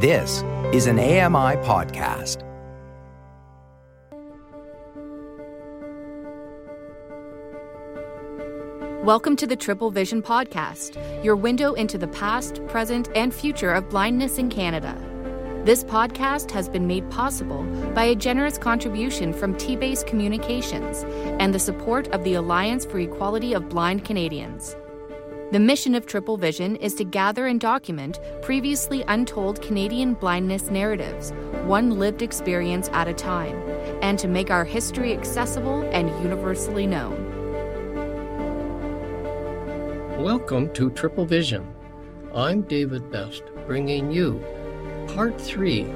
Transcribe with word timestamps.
This 0.00 0.44
is 0.72 0.86
an 0.86 1.00
AMI 1.00 1.56
podcast. 1.66 2.44
Welcome 9.02 9.34
to 9.34 9.44
the 9.48 9.56
Triple 9.56 9.90
Vision 9.90 10.22
Podcast, 10.22 11.24
your 11.24 11.34
window 11.34 11.72
into 11.72 11.98
the 11.98 12.06
past, 12.06 12.64
present, 12.68 13.08
and 13.16 13.34
future 13.34 13.72
of 13.72 13.90
blindness 13.90 14.38
in 14.38 14.50
Canada. 14.50 14.96
This 15.64 15.82
podcast 15.82 16.52
has 16.52 16.68
been 16.68 16.86
made 16.86 17.10
possible 17.10 17.64
by 17.92 18.04
a 18.04 18.14
generous 18.14 18.56
contribution 18.56 19.32
from 19.32 19.56
T 19.56 19.74
Base 19.74 20.04
Communications 20.04 21.02
and 21.40 21.52
the 21.52 21.58
support 21.58 22.06
of 22.14 22.22
the 22.22 22.34
Alliance 22.34 22.84
for 22.84 23.00
Equality 23.00 23.52
of 23.52 23.68
Blind 23.68 24.04
Canadians. 24.04 24.76
The 25.50 25.58
mission 25.58 25.94
of 25.94 26.04
Triple 26.04 26.36
Vision 26.36 26.76
is 26.76 26.92
to 26.96 27.04
gather 27.04 27.46
and 27.46 27.58
document 27.58 28.20
previously 28.42 29.02
untold 29.08 29.62
Canadian 29.62 30.12
blindness 30.12 30.68
narratives, 30.68 31.32
one 31.64 31.98
lived 31.98 32.20
experience 32.20 32.90
at 32.92 33.08
a 33.08 33.14
time, 33.14 33.56
and 34.02 34.18
to 34.18 34.28
make 34.28 34.50
our 34.50 34.66
history 34.66 35.14
accessible 35.14 35.88
and 35.90 36.10
universally 36.22 36.86
known. 36.86 37.16
Welcome 40.22 40.70
to 40.74 40.90
Triple 40.90 41.24
Vision. 41.24 41.66
I'm 42.34 42.60
David 42.60 43.10
Best, 43.10 43.44
bringing 43.66 44.10
you 44.10 44.44
part 45.14 45.40
three 45.40 45.90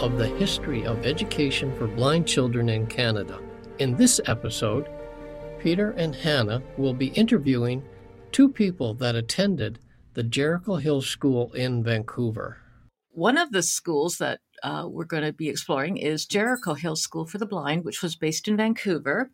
of 0.00 0.18
the 0.18 0.26
history 0.26 0.84
of 0.84 1.06
education 1.06 1.72
for 1.76 1.86
blind 1.86 2.26
children 2.26 2.68
in 2.68 2.88
Canada. 2.88 3.38
In 3.78 3.94
this 3.94 4.20
episode, 4.26 4.88
Peter 5.60 5.92
and 5.92 6.16
Hannah 6.16 6.64
will 6.76 6.94
be 6.94 7.10
interviewing 7.10 7.84
two 8.32 8.48
people 8.48 8.94
that 8.94 9.14
attended 9.14 9.78
the 10.14 10.22
Jericho 10.22 10.76
Hill 10.76 11.02
School 11.02 11.52
in 11.52 11.82
Vancouver. 11.82 12.58
One 13.10 13.38
of 13.38 13.52
the 13.52 13.62
schools 13.62 14.18
that 14.18 14.40
uh, 14.62 14.86
we're 14.88 15.04
going 15.04 15.22
to 15.22 15.32
be 15.32 15.48
exploring 15.48 15.96
is 15.96 16.26
Jericho 16.26 16.74
Hill 16.74 16.96
School 16.96 17.26
for 17.26 17.38
the 17.38 17.46
Blind, 17.46 17.84
which 17.84 18.02
was 18.02 18.16
based 18.16 18.48
in 18.48 18.56
Vancouver. 18.56 19.30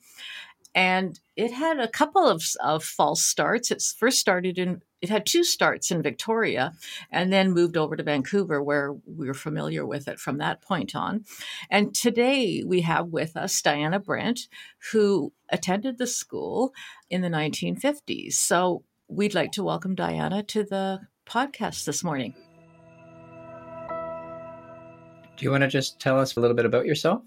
And 0.75 1.19
it 1.37 1.53
had 1.53 1.79
a 1.79 1.89
couple 1.89 2.27
of, 2.27 2.43
of 2.63 2.83
false 2.83 3.23
starts. 3.23 3.71
It 3.71 3.83
first 3.97 4.19
started 4.19 4.59
in, 4.59 4.83
it 5.05 5.11
had 5.11 5.27
two 5.27 5.45
starts 5.45 5.91
in 5.91 6.01
Victoria 6.01 6.73
and 7.11 7.31
then 7.31 7.53
moved 7.53 7.77
over 7.77 7.95
to 7.95 8.03
Vancouver, 8.03 8.63
where 8.63 8.95
we 9.05 9.27
were 9.27 9.35
familiar 9.35 9.85
with 9.85 10.09
it 10.09 10.19
from 10.19 10.39
that 10.39 10.63
point 10.63 10.97
on. 10.97 11.27
And 11.69 11.95
today 11.95 12.63
we 12.67 12.81
have 12.81 13.09
with 13.09 13.37
us 13.37 13.61
Diana 13.61 14.01
Brent, 14.01 14.49
who 14.93 15.35
attended 15.51 15.99
the 15.99 16.07
school 16.07 16.73
in 17.11 17.21
the 17.21 17.29
1950s. 17.29 18.33
So 18.33 18.83
we'd 19.07 19.35
like 19.35 19.53
to 19.53 19.63
welcome 19.63 19.95
Diana 19.95 20.43
to 20.45 20.65
the 20.65 21.01
podcast 21.27 21.85
this 21.85 22.03
morning. 22.03 22.35
Do 25.37 25.45
you 25.45 25.51
want 25.51 25.65
to 25.65 25.69
just 25.69 26.01
tell 26.01 26.19
us 26.19 26.37
a 26.37 26.41
little 26.41 26.57
bit 26.57 26.65
about 26.65 26.87
yourself? 26.87 27.21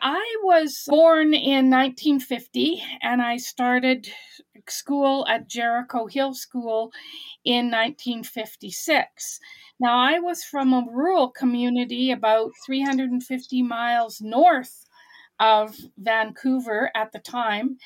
I 0.00 0.36
was 0.44 0.84
born 0.86 1.34
in 1.34 1.70
1950 1.70 2.84
and 3.02 3.20
I 3.20 3.38
started 3.38 4.08
school 4.70 5.26
at 5.28 5.48
Jericho 5.48 6.06
Hill 6.06 6.34
School 6.34 6.92
in 7.44 7.70
1956. 7.70 9.40
Now, 9.78 9.98
I 9.98 10.18
was 10.18 10.42
from 10.42 10.72
a 10.72 10.86
rural 10.90 11.30
community 11.30 12.10
about 12.10 12.52
350 12.64 13.62
miles 13.62 14.20
north 14.20 14.86
of 15.38 15.76
Vancouver 15.98 16.90
at 16.94 17.12
the 17.12 17.18
time, 17.18 17.76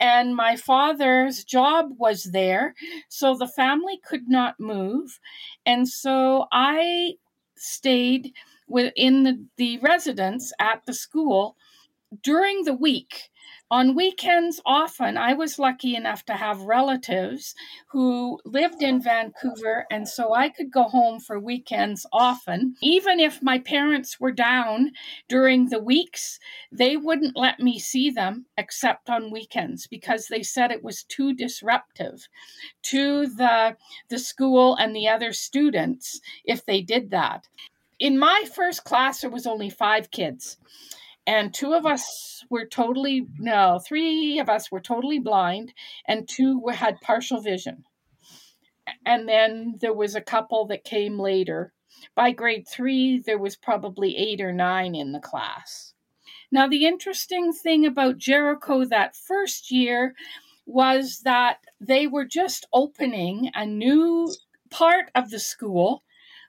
and 0.00 0.34
my 0.34 0.56
father's 0.56 1.44
job 1.44 1.90
was 1.98 2.24
there, 2.24 2.74
so 3.08 3.36
the 3.36 3.46
family 3.46 3.98
could 4.04 4.28
not 4.28 4.58
move. 4.58 5.18
And 5.64 5.88
so 5.88 6.46
I 6.52 7.14
stayed 7.56 8.32
within 8.68 9.22
the, 9.22 9.44
the 9.56 9.78
residence 9.78 10.52
at 10.60 10.84
the 10.86 10.92
school 10.92 11.56
during 12.22 12.64
the 12.64 12.74
week. 12.74 13.30
On 13.68 13.96
weekends, 13.96 14.60
often 14.64 15.16
I 15.18 15.32
was 15.32 15.58
lucky 15.58 15.96
enough 15.96 16.24
to 16.26 16.34
have 16.34 16.60
relatives 16.60 17.52
who 17.88 18.38
lived 18.44 18.80
in 18.80 19.02
Vancouver, 19.02 19.86
and 19.90 20.06
so 20.06 20.34
I 20.34 20.50
could 20.50 20.70
go 20.70 20.84
home 20.84 21.18
for 21.18 21.40
weekends 21.40 22.06
often. 22.12 22.76
Even 22.80 23.18
if 23.18 23.42
my 23.42 23.58
parents 23.58 24.20
were 24.20 24.30
down 24.30 24.92
during 25.28 25.68
the 25.68 25.80
weeks, 25.80 26.38
they 26.70 26.96
wouldn't 26.96 27.36
let 27.36 27.58
me 27.58 27.80
see 27.80 28.08
them 28.08 28.46
except 28.56 29.10
on 29.10 29.32
weekends 29.32 29.88
because 29.88 30.28
they 30.28 30.44
said 30.44 30.70
it 30.70 30.84
was 30.84 31.02
too 31.02 31.34
disruptive 31.34 32.28
to 32.82 33.26
the, 33.26 33.76
the 34.10 34.18
school 34.20 34.76
and 34.76 34.94
the 34.94 35.08
other 35.08 35.32
students 35.32 36.20
if 36.44 36.64
they 36.66 36.82
did 36.82 37.10
that. 37.10 37.48
In 37.98 38.16
my 38.16 38.44
first 38.54 38.84
class, 38.84 39.22
there 39.22 39.30
was 39.30 39.46
only 39.46 39.70
five 39.70 40.12
kids 40.12 40.56
and 41.26 41.52
two 41.52 41.74
of 41.74 41.84
us 41.84 42.44
were 42.50 42.66
totally 42.66 43.26
no 43.38 43.80
three 43.86 44.38
of 44.38 44.48
us 44.48 44.70
were 44.70 44.80
totally 44.80 45.18
blind 45.18 45.72
and 46.06 46.28
two 46.28 46.58
were, 46.60 46.72
had 46.72 47.00
partial 47.00 47.40
vision. 47.40 47.84
And 49.04 49.28
then 49.28 49.74
there 49.80 49.94
was 49.94 50.14
a 50.14 50.20
couple 50.20 50.66
that 50.66 50.84
came 50.84 51.18
later. 51.18 51.72
By 52.14 52.30
grade 52.30 52.66
three 52.70 53.18
there 53.18 53.38
was 53.38 53.56
probably 53.56 54.16
eight 54.16 54.40
or 54.40 54.52
nine 54.52 54.94
in 54.94 55.12
the 55.12 55.20
class. 55.20 55.94
Now 56.52 56.68
the 56.68 56.86
interesting 56.86 57.52
thing 57.52 57.84
about 57.84 58.18
jericho 58.18 58.84
that 58.84 59.16
first 59.16 59.70
year 59.70 60.14
was 60.66 61.20
that 61.24 61.58
they 61.80 62.06
were 62.06 62.24
just 62.24 62.66
opening 62.72 63.50
a 63.54 63.66
new 63.66 64.32
part 64.70 65.10
of 65.14 65.30
the 65.30 65.38
school 65.38 66.02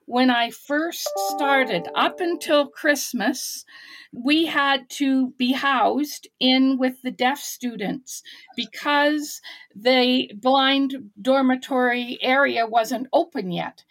when 0.08 0.30
I 0.30 0.50
first 0.50 1.06
started, 1.28 1.86
up 1.94 2.18
until 2.18 2.66
Christmas, 2.66 3.66
we 4.10 4.46
had 4.46 4.88
to 4.90 5.32
be 5.32 5.52
housed 5.52 6.26
in 6.40 6.78
with 6.78 7.02
the 7.02 7.10
deaf 7.10 7.38
students 7.38 8.22
because 8.56 9.42
the 9.76 10.30
blind 10.34 11.10
dormitory 11.20 12.18
area 12.22 12.66
wasn't 12.66 13.06
open 13.12 13.50
yet. 13.50 13.84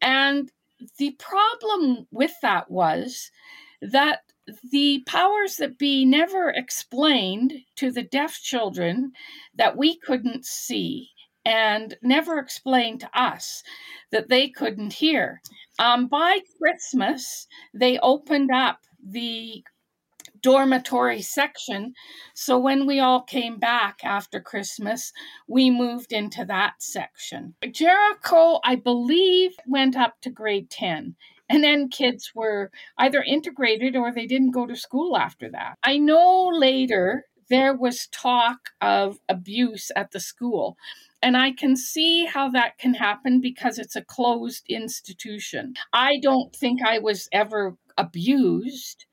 And 0.00 0.50
the 0.96 1.10
problem 1.18 2.06
with 2.10 2.32
that 2.40 2.70
was 2.70 3.30
that 3.82 4.20
the 4.72 5.02
powers 5.06 5.56
that 5.56 5.76
be 5.76 6.06
never 6.06 6.48
explained 6.48 7.52
to 7.76 7.90
the 7.90 8.02
deaf 8.02 8.40
children 8.40 9.12
that 9.54 9.76
we 9.76 9.98
couldn't 9.98 10.46
see 10.46 11.10
and 11.44 11.96
never 12.02 12.38
explained 12.38 13.00
to 13.00 13.10
us 13.20 13.62
that 14.12 14.28
they 14.28 14.48
couldn't 14.48 14.92
hear. 14.92 15.40
Um, 15.78 16.06
by 16.08 16.38
Christmas, 16.58 17.46
they 17.72 17.98
opened 17.98 18.50
up 18.50 18.78
the 19.06 19.64
dormitory 20.40 21.22
section. 21.22 21.94
So 22.34 22.58
when 22.58 22.86
we 22.86 23.00
all 23.00 23.22
came 23.22 23.58
back 23.58 24.00
after 24.04 24.40
Christmas, 24.40 25.12
we 25.48 25.70
moved 25.70 26.12
into 26.12 26.44
that 26.44 26.74
section. 26.80 27.54
Jericho, 27.70 28.60
I 28.62 28.76
believe, 28.76 29.52
went 29.66 29.96
up 29.96 30.20
to 30.22 30.30
grade 30.30 30.70
10. 30.70 31.16
And 31.48 31.64
then 31.64 31.88
kids 31.88 32.32
were 32.34 32.70
either 32.98 33.22
integrated 33.22 33.96
or 33.96 34.12
they 34.12 34.26
didn't 34.26 34.52
go 34.52 34.66
to 34.66 34.76
school 34.76 35.16
after 35.16 35.50
that. 35.50 35.76
I 35.82 35.98
know 35.98 36.50
later 36.52 37.24
there 37.48 37.74
was 37.74 38.08
talk 38.08 38.70
of 38.80 39.18
abuse 39.28 39.90
at 39.96 40.12
the 40.12 40.20
school. 40.20 40.76
And 41.22 41.36
I 41.36 41.52
can 41.52 41.74
see 41.76 42.26
how 42.26 42.50
that 42.50 42.76
can 42.76 42.94
happen 42.94 43.40
because 43.40 43.78
it's 43.78 43.96
a 43.96 44.04
closed 44.04 44.66
institution. 44.68 45.74
I 45.92 46.18
don't 46.22 46.54
think 46.54 46.82
I 46.82 46.98
was 46.98 47.28
ever 47.32 47.76
abused, 47.96 49.06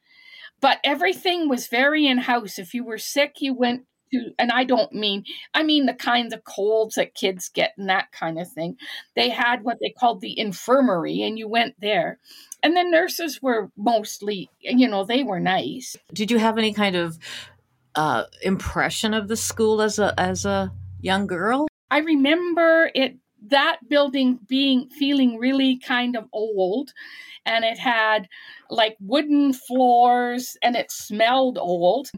but 0.59 0.79
everything 0.83 1.47
was 1.47 1.67
very 1.67 2.05
in 2.07 2.17
house. 2.17 2.59
If 2.59 2.73
you 2.73 2.83
were 2.83 2.97
sick, 2.97 3.35
you 3.39 3.53
went 3.53 3.85
to, 4.11 4.31
and 4.37 4.51
I 4.51 4.65
don't 4.65 4.91
mean, 4.91 5.23
I 5.53 5.63
mean 5.63 5.85
the 5.85 5.93
kinds 5.93 6.33
of 6.33 6.43
colds 6.43 6.95
that 6.95 7.15
kids 7.15 7.49
get 7.49 7.71
and 7.77 7.89
that 7.89 8.11
kind 8.11 8.39
of 8.39 8.51
thing. 8.51 8.75
They 9.15 9.29
had 9.29 9.63
what 9.63 9.77
they 9.81 9.93
called 9.97 10.19
the 10.21 10.37
infirmary, 10.37 11.21
and 11.23 11.39
you 11.39 11.47
went 11.47 11.75
there. 11.79 12.19
And 12.61 12.75
the 12.75 12.83
nurses 12.83 13.41
were 13.41 13.71
mostly, 13.77 14.49
you 14.59 14.87
know, 14.87 15.03
they 15.05 15.23
were 15.23 15.39
nice. 15.39 15.95
Did 16.13 16.29
you 16.29 16.39
have 16.39 16.57
any 16.57 16.73
kind 16.73 16.95
of 16.95 17.17
uh, 17.95 18.23
impression 18.41 19.13
of 19.13 19.27
the 19.27 19.37
school 19.37 19.81
as 19.81 19.99
a 19.99 20.13
as 20.19 20.45
a 20.45 20.71
young 20.99 21.27
girl? 21.27 21.67
I 21.89 21.99
remember 21.99 22.91
it 22.95 23.17
that 23.47 23.79
building 23.89 24.39
being 24.47 24.89
feeling 24.89 25.37
really 25.37 25.77
kind 25.77 26.15
of 26.15 26.25
old 26.31 26.93
and 27.45 27.65
it 27.65 27.77
had 27.77 28.27
like 28.71 28.95
wooden 29.01 29.51
floors 29.53 30.57
and 30.63 30.75
it 30.75 30.91
smelled 30.91 31.57
old. 31.57 32.09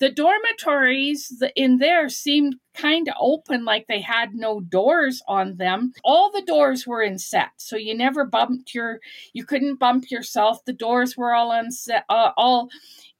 The 0.00 0.10
dormitories 0.10 1.42
in 1.54 1.78
there 1.78 2.08
seemed 2.08 2.56
kind 2.74 3.08
of 3.08 3.14
open, 3.20 3.64
like 3.64 3.86
they 3.88 4.00
had 4.00 4.34
no 4.34 4.60
doors 4.60 5.20
on 5.28 5.56
them. 5.56 5.92
All 6.02 6.30
the 6.32 6.42
doors 6.42 6.86
were 6.86 7.02
in 7.02 7.18
set, 7.18 7.50
so 7.58 7.76
you 7.76 7.94
never 7.94 8.24
bumped 8.24 8.74
your, 8.74 9.00
you 9.34 9.44
couldn't 9.44 9.78
bump 9.78 10.10
yourself. 10.10 10.64
The 10.64 10.72
doors 10.72 11.16
were 11.16 11.34
all 11.34 11.52
unset, 11.52 12.04
uh, 12.08 12.30
all 12.36 12.70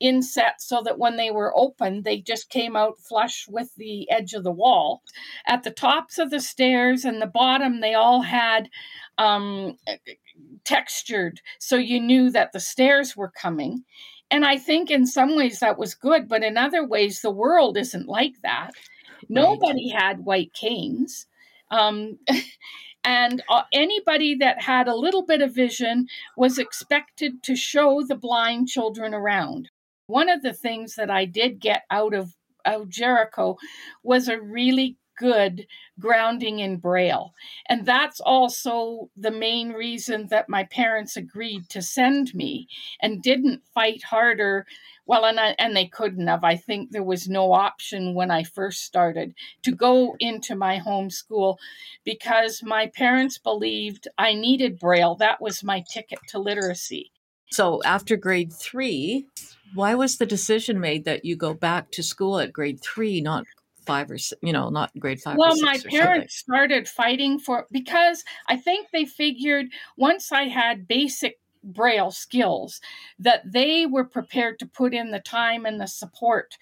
inset 0.00 0.60
so 0.60 0.80
that 0.84 0.98
when 0.98 1.16
they 1.16 1.30
were 1.30 1.56
open, 1.56 2.02
they 2.02 2.20
just 2.20 2.48
came 2.48 2.76
out 2.76 2.98
flush 3.00 3.46
with 3.48 3.74
the 3.76 4.10
edge 4.10 4.32
of 4.32 4.44
the 4.44 4.52
wall. 4.52 5.02
At 5.46 5.62
the 5.62 5.70
tops 5.72 6.18
of 6.18 6.30
the 6.30 6.40
stairs 6.40 7.04
and 7.04 7.20
the 7.20 7.26
bottom, 7.26 7.80
they 7.80 7.94
all 7.94 8.22
had 8.22 8.70
um, 9.18 9.76
textured 10.64 11.40
so 11.58 11.76
you 11.76 12.00
knew 12.00 12.30
that 12.30 12.52
the 12.52 12.60
stairs 12.60 13.16
were 13.16 13.30
coming. 13.30 13.84
And 14.30 14.44
I 14.44 14.58
think 14.58 14.90
in 14.90 15.06
some 15.06 15.36
ways 15.36 15.60
that 15.60 15.78
was 15.78 15.94
good, 15.94 16.28
but 16.28 16.42
in 16.42 16.58
other 16.58 16.86
ways, 16.86 17.22
the 17.22 17.30
world 17.30 17.78
isn't 17.78 18.08
like 18.08 18.34
that. 18.42 18.72
Nobody 19.28 19.88
had 19.88 20.24
white 20.24 20.52
canes. 20.52 21.26
Um, 21.70 22.18
and 23.04 23.42
uh, 23.48 23.62
anybody 23.72 24.34
that 24.36 24.62
had 24.62 24.88
a 24.88 24.94
little 24.94 25.24
bit 25.24 25.40
of 25.40 25.54
vision 25.54 26.06
was 26.36 26.58
expected 26.58 27.42
to 27.44 27.56
show 27.56 28.02
the 28.06 28.16
blind 28.16 28.68
children 28.68 29.14
around. 29.14 29.70
One 30.06 30.28
of 30.28 30.42
the 30.42 30.52
things 30.52 30.94
that 30.96 31.10
I 31.10 31.24
did 31.24 31.60
get 31.60 31.84
out 31.90 32.14
of, 32.14 32.34
of 32.64 32.88
Jericho 32.88 33.56
was 34.02 34.28
a 34.28 34.40
really 34.40 34.96
good 35.18 35.66
grounding 35.98 36.60
in 36.60 36.76
Braille. 36.76 37.34
And 37.68 37.84
that's 37.84 38.20
also 38.20 39.10
the 39.16 39.30
main 39.30 39.72
reason 39.72 40.28
that 40.28 40.48
my 40.48 40.64
parents 40.64 41.16
agreed 41.16 41.68
to 41.70 41.82
send 41.82 42.34
me 42.34 42.68
and 43.00 43.22
didn't 43.22 43.62
fight 43.74 44.04
harder. 44.04 44.66
Well, 45.06 45.24
and, 45.24 45.40
I, 45.40 45.54
and 45.58 45.76
they 45.76 45.86
couldn't 45.86 46.26
have. 46.26 46.44
I 46.44 46.56
think 46.56 46.90
there 46.90 47.02
was 47.02 47.28
no 47.28 47.52
option 47.52 48.14
when 48.14 48.30
I 48.30 48.44
first 48.44 48.84
started 48.84 49.34
to 49.62 49.72
go 49.72 50.16
into 50.20 50.54
my 50.54 50.78
home 50.78 51.10
school 51.10 51.58
because 52.04 52.62
my 52.62 52.86
parents 52.86 53.38
believed 53.38 54.06
I 54.16 54.34
needed 54.34 54.78
Braille. 54.78 55.16
That 55.16 55.40
was 55.40 55.64
my 55.64 55.84
ticket 55.90 56.20
to 56.28 56.38
literacy. 56.38 57.10
So 57.50 57.82
after 57.84 58.16
grade 58.16 58.52
three, 58.52 59.26
why 59.74 59.94
was 59.94 60.18
the 60.18 60.26
decision 60.26 60.80
made 60.80 61.04
that 61.04 61.24
you 61.24 61.36
go 61.36 61.54
back 61.54 61.90
to 61.92 62.02
school 62.02 62.38
at 62.38 62.52
grade 62.52 62.80
three, 62.82 63.20
not 63.20 63.44
five 63.88 64.10
or 64.10 64.18
you 64.42 64.52
know 64.52 64.68
not 64.68 64.90
grade 64.98 65.18
five 65.18 65.38
well 65.38 65.58
my 65.62 65.78
parents 65.90 66.36
started 66.36 66.86
fighting 66.86 67.38
for 67.38 67.66
because 67.72 68.22
i 68.48 68.56
think 68.56 68.86
they 68.92 69.06
figured 69.06 69.66
once 69.96 70.30
i 70.30 70.42
had 70.42 70.86
basic 70.86 71.40
braille 71.64 72.10
skills 72.10 72.82
that 73.18 73.40
they 73.50 73.86
were 73.86 74.04
prepared 74.04 74.58
to 74.58 74.66
put 74.66 74.92
in 74.92 75.10
the 75.10 75.20
time 75.20 75.64
and 75.64 75.80
the 75.80 75.86
support 75.86 76.58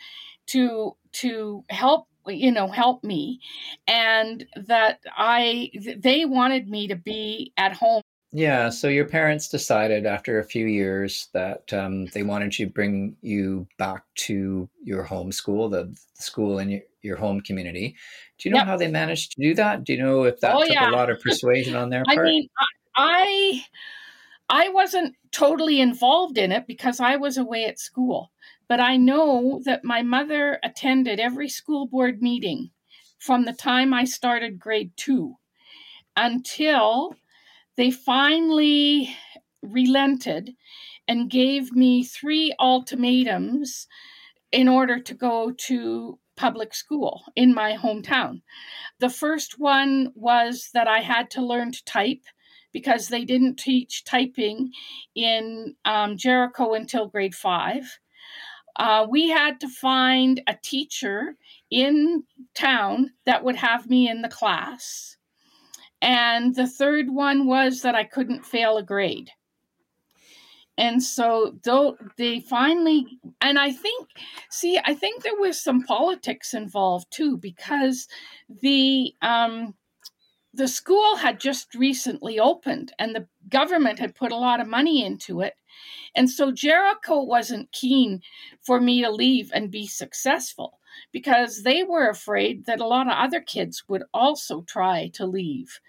to 0.47 0.97
to 1.11 1.65
help 1.69 2.07
you 2.29 2.53
know 2.53 2.69
help 2.69 3.03
me 3.03 3.41
and 3.89 4.47
that 4.57 5.01
i 5.17 5.69
they 5.97 6.25
wanted 6.25 6.69
me 6.69 6.87
to 6.87 6.97
be 6.97 7.53
at 7.57 7.73
home 7.73 8.03
yeah, 8.33 8.69
so 8.69 8.89
your 8.89 9.07
parents 9.07 9.49
decided 9.49 10.05
after 10.05 10.39
a 10.39 10.45
few 10.45 10.67
years 10.67 11.29
that 11.33 11.73
um, 11.73 12.07
they 12.07 12.23
wanted 12.23 12.53
to 12.53 12.67
bring 12.67 13.17
you 13.23 13.67
back 13.79 14.03
to 14.17 14.69
your 14.83 15.05
home 15.05 15.33
school, 15.33 15.69
the, 15.69 15.85
the 15.85 16.23
school 16.23 16.59
in 16.59 16.71
your, 16.71 16.81
your, 17.03 17.17
home 17.17 17.41
community. 17.41 17.97
Do 18.39 18.49
you 18.49 18.55
know 18.55 18.61
yep. 18.61 18.67
how 18.67 18.77
they 18.77 18.89
managed 18.89 19.33
to 19.33 19.41
do 19.41 19.55
that? 19.55 19.85
Do 19.85 19.93
you 19.93 20.03
know 20.03 20.25
if 20.25 20.41
that 20.41 20.55
oh, 20.55 20.63
took 20.63 20.73
yeah. 20.73 20.91
a 20.91 20.93
lot 20.93 21.09
of 21.09 21.21
persuasion 21.25 21.77
on 21.77 21.91
their 21.91 22.03
part? 22.05 22.19
I 22.19 22.23
mean, 22.23 22.49
I 22.97 23.65
I 24.49 24.69
wasn't 24.69 25.15
totally 25.33 25.81
involved 25.81 26.39
in 26.39 26.53
it 26.53 26.67
because 26.67 27.01
I 27.01 27.17
was 27.17 27.37
away 27.37 27.65
at 27.65 27.79
school, 27.79 28.33
but 28.69 28.81
I 28.81 28.97
know 28.97 29.61
that 29.65 29.85
my 29.85 30.03
mother 30.03 30.59
attended 30.63 31.21
every 31.21 31.49
school 31.49 31.87
board 31.87 32.23
meeting 32.23 32.71
from 33.19 33.45
the 33.45 33.53
time 33.53 33.95
I 33.95 34.05
started 34.05 34.59
grade 34.59 34.93
two 34.97 35.37
until 36.17 37.17
they 37.77 37.91
finally 37.91 39.15
relented 39.63 40.55
and 41.09 41.31
gave 41.31 41.73
me 41.73 42.05
three 42.05 42.55
ultimatums 42.59 43.87
in 44.53 44.69
order 44.69 45.01
to 45.01 45.15
go 45.15 45.53
to 45.53 46.19
public 46.37 46.75
school 46.75 47.25
in 47.35 47.55
my 47.55 47.75
hometown. 47.75 48.43
The 49.01 49.09
first 49.09 49.59
one 49.59 50.13
was 50.15 50.71
that 50.75 50.87
I 50.87 51.01
had 51.01 51.31
to 51.33 51.45
learn 51.45 51.73
to 51.73 51.85
type 51.85 52.23
because 52.73 53.09
they 53.09 53.25
didn't 53.25 53.57
teach 53.57 54.05
typing 54.05 54.71
in 55.15 55.75
um, 55.85 56.17
Jericho 56.17 56.75
until 56.75 57.09
grade 57.09 57.35
five. 57.35 57.99
Uh, 58.79 59.07
we 59.09 59.31
had 59.31 59.59
to 59.61 59.69
find 59.69 60.43
a 60.47 60.57
teacher 60.63 61.37
in 61.71 62.25
town 62.55 63.13
that 63.25 63.43
would 63.43 63.57
have 63.57 63.89
me 63.89 64.09
in 64.09 64.21
the 64.21 64.29
class. 64.29 65.16
And 66.03 66.55
the 66.55 66.67
third 66.67 67.11
one 67.11 67.47
was 67.47 67.83
that 67.83 67.95
I 67.95 68.05
couldn't 68.05 68.45
fail 68.45 68.77
a 68.77 68.83
grade. 68.83 69.31
And 70.79 71.03
so 71.03 71.59
though 71.65 71.97
they 72.19 72.41
finally 72.41 73.07
and 73.41 73.59
I 73.59 73.73
think 73.73 74.09
see 74.51 74.79
I 74.85 74.95
think 74.95 75.23
there 75.23 75.37
was 75.37 75.59
some 75.61 75.83
politics 75.83 76.53
involved 76.53 77.11
too 77.11 77.39
because 77.39 78.09
the 78.61 79.15
um 79.23 79.75
the 80.53 80.69
school 80.69 81.17
had 81.17 81.41
just 81.41 81.75
recently 81.75 82.39
opened 82.39 82.93
and 82.99 83.15
the 83.15 83.27
government 83.49 83.99
had 83.99 84.15
put 84.15 84.33
a 84.33 84.37
lot 84.37 84.61
of 84.61 84.67
money 84.67 85.05
into 85.05 85.41
it. 85.41 85.55
And 86.15 86.31
so 86.31 86.51
Jericho 86.51 87.23
wasn't 87.23 87.73
keen 87.73 88.23
for 88.63 88.81
me 88.81 89.03
to 89.03 89.11
leave 89.11 89.51
and 89.55 89.71
be 89.71 89.87
successful 89.87 90.79
because 91.13 91.63
they 91.63 91.83
were 91.83 92.09
afraid 92.09 92.67
that 92.67 92.81
a 92.81 92.87
lot 92.87 93.07
of 93.07 93.15
other 93.17 93.41
kids 93.41 93.85
would 93.89 94.05
also 94.13 94.63
try 94.63 95.09
to 95.15 95.27
leave. 95.27 95.81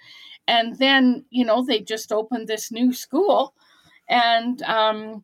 And 0.48 0.78
then, 0.78 1.26
you 1.30 1.46
know, 1.46 1.64
they 1.64 1.82
just 1.82 2.12
opened 2.12 2.48
this 2.48 2.72
new 2.72 2.94
school 2.94 3.54
and 4.10 4.62
um, 4.64 5.24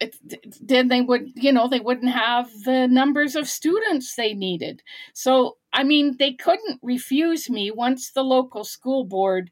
it, 0.00 0.16
then 0.60 0.88
they 0.88 1.00
would, 1.00 1.32
you 1.34 1.52
know, 1.52 1.68
they 1.68 1.80
wouldn't 1.80 2.12
have 2.12 2.50
the 2.64 2.86
numbers 2.88 3.36
of 3.36 3.48
students 3.48 4.14
they 4.14 4.34
needed. 4.34 4.82
So, 5.12 5.58
I 5.72 5.84
mean, 5.84 6.16
they 6.18 6.32
couldn't 6.32 6.80
refuse 6.82 7.50
me 7.50 7.70
once 7.70 8.10
the 8.10 8.24
local 8.24 8.64
school 8.64 9.04
board 9.04 9.50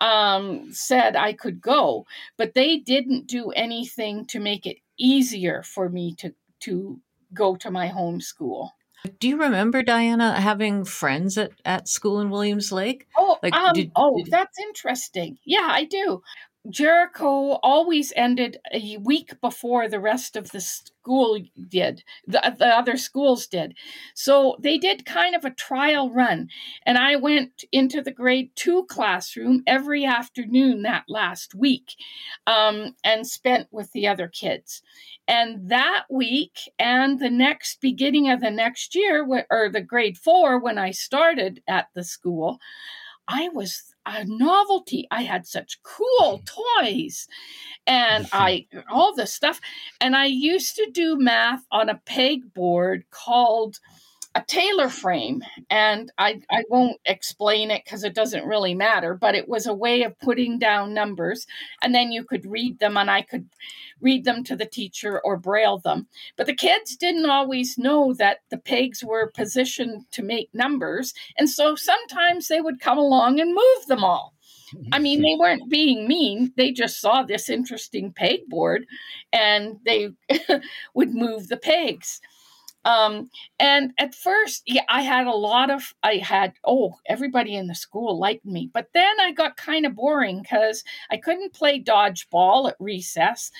um, 0.00 0.72
said 0.72 1.16
I 1.16 1.32
could 1.32 1.60
go, 1.60 2.06
but 2.36 2.54
they 2.54 2.78
didn't 2.78 3.26
do 3.26 3.50
anything 3.50 4.26
to 4.26 4.40
make 4.40 4.66
it 4.66 4.78
easier 4.98 5.62
for 5.62 5.88
me 5.88 6.14
to 6.16 6.34
to 6.60 7.00
go 7.32 7.56
to 7.56 7.70
my 7.70 7.86
home 7.86 8.20
school. 8.20 8.72
Do 9.18 9.28
you 9.28 9.40
remember 9.40 9.82
Diana 9.82 10.38
having 10.40 10.84
friends 10.84 11.38
at, 11.38 11.52
at 11.64 11.88
school 11.88 12.20
in 12.20 12.30
Williams 12.30 12.70
Lake? 12.70 13.06
Oh, 13.16 13.38
like, 13.42 13.54
um, 13.54 13.72
did, 13.72 13.90
oh, 13.96 14.18
did... 14.18 14.30
that's 14.30 14.58
interesting. 14.58 15.38
Yeah, 15.44 15.68
I 15.70 15.84
do. 15.84 16.22
Jericho 16.68 17.58
always 17.62 18.12
ended 18.14 18.58
a 18.70 18.98
week 18.98 19.40
before 19.40 19.88
the 19.88 20.00
rest 20.00 20.36
of 20.36 20.50
the 20.50 20.60
school 20.60 21.38
did, 21.68 22.04
the, 22.26 22.54
the 22.58 22.66
other 22.66 22.98
schools 22.98 23.46
did. 23.46 23.74
So 24.14 24.56
they 24.60 24.76
did 24.76 25.06
kind 25.06 25.34
of 25.34 25.44
a 25.44 25.54
trial 25.54 26.10
run. 26.10 26.48
And 26.84 26.98
I 26.98 27.16
went 27.16 27.64
into 27.72 28.02
the 28.02 28.12
grade 28.12 28.50
two 28.56 28.84
classroom 28.90 29.62
every 29.66 30.04
afternoon 30.04 30.82
that 30.82 31.04
last 31.08 31.54
week 31.54 31.94
um, 32.46 32.94
and 33.02 33.26
spent 33.26 33.68
with 33.70 33.92
the 33.92 34.06
other 34.06 34.28
kids. 34.28 34.82
And 35.26 35.70
that 35.70 36.04
week 36.10 36.58
and 36.78 37.20
the 37.20 37.30
next 37.30 37.80
beginning 37.80 38.28
of 38.28 38.40
the 38.40 38.50
next 38.50 38.94
year, 38.94 39.26
or 39.50 39.70
the 39.70 39.80
grade 39.80 40.18
four, 40.18 40.58
when 40.58 40.76
I 40.76 40.90
started 40.90 41.62
at 41.66 41.86
the 41.94 42.04
school, 42.04 42.58
I 43.26 43.48
was 43.48 43.89
a 44.18 44.24
novelty. 44.24 45.06
I 45.10 45.22
had 45.22 45.46
such 45.46 45.82
cool 45.82 46.42
mm. 46.42 46.80
toys 46.80 47.26
and 47.86 48.28
I 48.32 48.66
all 48.90 49.14
the 49.14 49.26
stuff. 49.26 49.60
And 50.00 50.16
I 50.16 50.26
used 50.26 50.76
to 50.76 50.90
do 50.90 51.16
math 51.18 51.64
on 51.70 51.88
a 51.88 52.00
pegboard 52.06 53.02
called 53.10 53.78
a 54.34 54.42
Taylor 54.46 54.88
frame. 54.88 55.42
And 55.70 56.12
I, 56.16 56.40
I 56.50 56.62
won't 56.68 57.00
explain 57.04 57.70
it 57.70 57.82
because 57.84 58.04
it 58.04 58.14
doesn't 58.14 58.46
really 58.46 58.74
matter, 58.74 59.14
but 59.14 59.34
it 59.34 59.48
was 59.48 59.66
a 59.66 59.74
way 59.74 60.02
of 60.02 60.18
putting 60.20 60.58
down 60.58 60.94
numbers 60.94 61.46
and 61.82 61.94
then 61.94 62.12
you 62.12 62.24
could 62.24 62.46
read 62.46 62.78
them 62.78 62.96
and 62.96 63.10
I 63.10 63.22
could 63.22 63.48
read 64.00 64.24
them 64.24 64.44
to 64.44 64.56
the 64.56 64.66
teacher 64.66 65.20
or 65.20 65.36
braille 65.36 65.78
them. 65.78 66.06
But 66.36 66.46
the 66.46 66.54
kids 66.54 66.96
didn't 66.96 67.28
always 67.28 67.76
know 67.76 68.14
that 68.14 68.38
the 68.50 68.58
pegs 68.58 69.02
were 69.04 69.32
positioned 69.34 70.04
to 70.12 70.22
make 70.22 70.48
numbers. 70.54 71.12
And 71.36 71.50
so 71.50 71.74
sometimes 71.74 72.48
they 72.48 72.60
would 72.60 72.80
come 72.80 72.98
along 72.98 73.40
and 73.40 73.54
move 73.54 73.86
them 73.88 74.04
all. 74.04 74.34
I 74.92 75.00
mean, 75.00 75.20
they 75.20 75.34
weren't 75.36 75.68
being 75.68 76.06
mean. 76.06 76.52
They 76.56 76.70
just 76.70 77.00
saw 77.00 77.24
this 77.24 77.48
interesting 77.48 78.12
pegboard 78.12 78.84
and 79.32 79.78
they 79.84 80.10
would 80.94 81.12
move 81.12 81.48
the 81.48 81.56
pegs. 81.56 82.20
Um, 82.84 83.30
and 83.58 83.92
at 83.98 84.14
first, 84.14 84.62
yeah, 84.66 84.84
I 84.88 85.02
had 85.02 85.26
a 85.26 85.32
lot 85.32 85.70
of, 85.70 85.94
I 86.02 86.16
had, 86.16 86.54
oh, 86.64 86.94
everybody 87.06 87.54
in 87.54 87.66
the 87.66 87.74
school 87.74 88.18
liked 88.18 88.44
me. 88.44 88.70
But 88.72 88.88
then 88.94 89.20
I 89.20 89.32
got 89.32 89.56
kind 89.56 89.84
of 89.86 89.94
boring 89.94 90.42
because 90.42 90.82
I 91.10 91.16
couldn't 91.18 91.52
play 91.52 91.82
dodgeball 91.82 92.70
at 92.70 92.76
recess. 92.80 93.50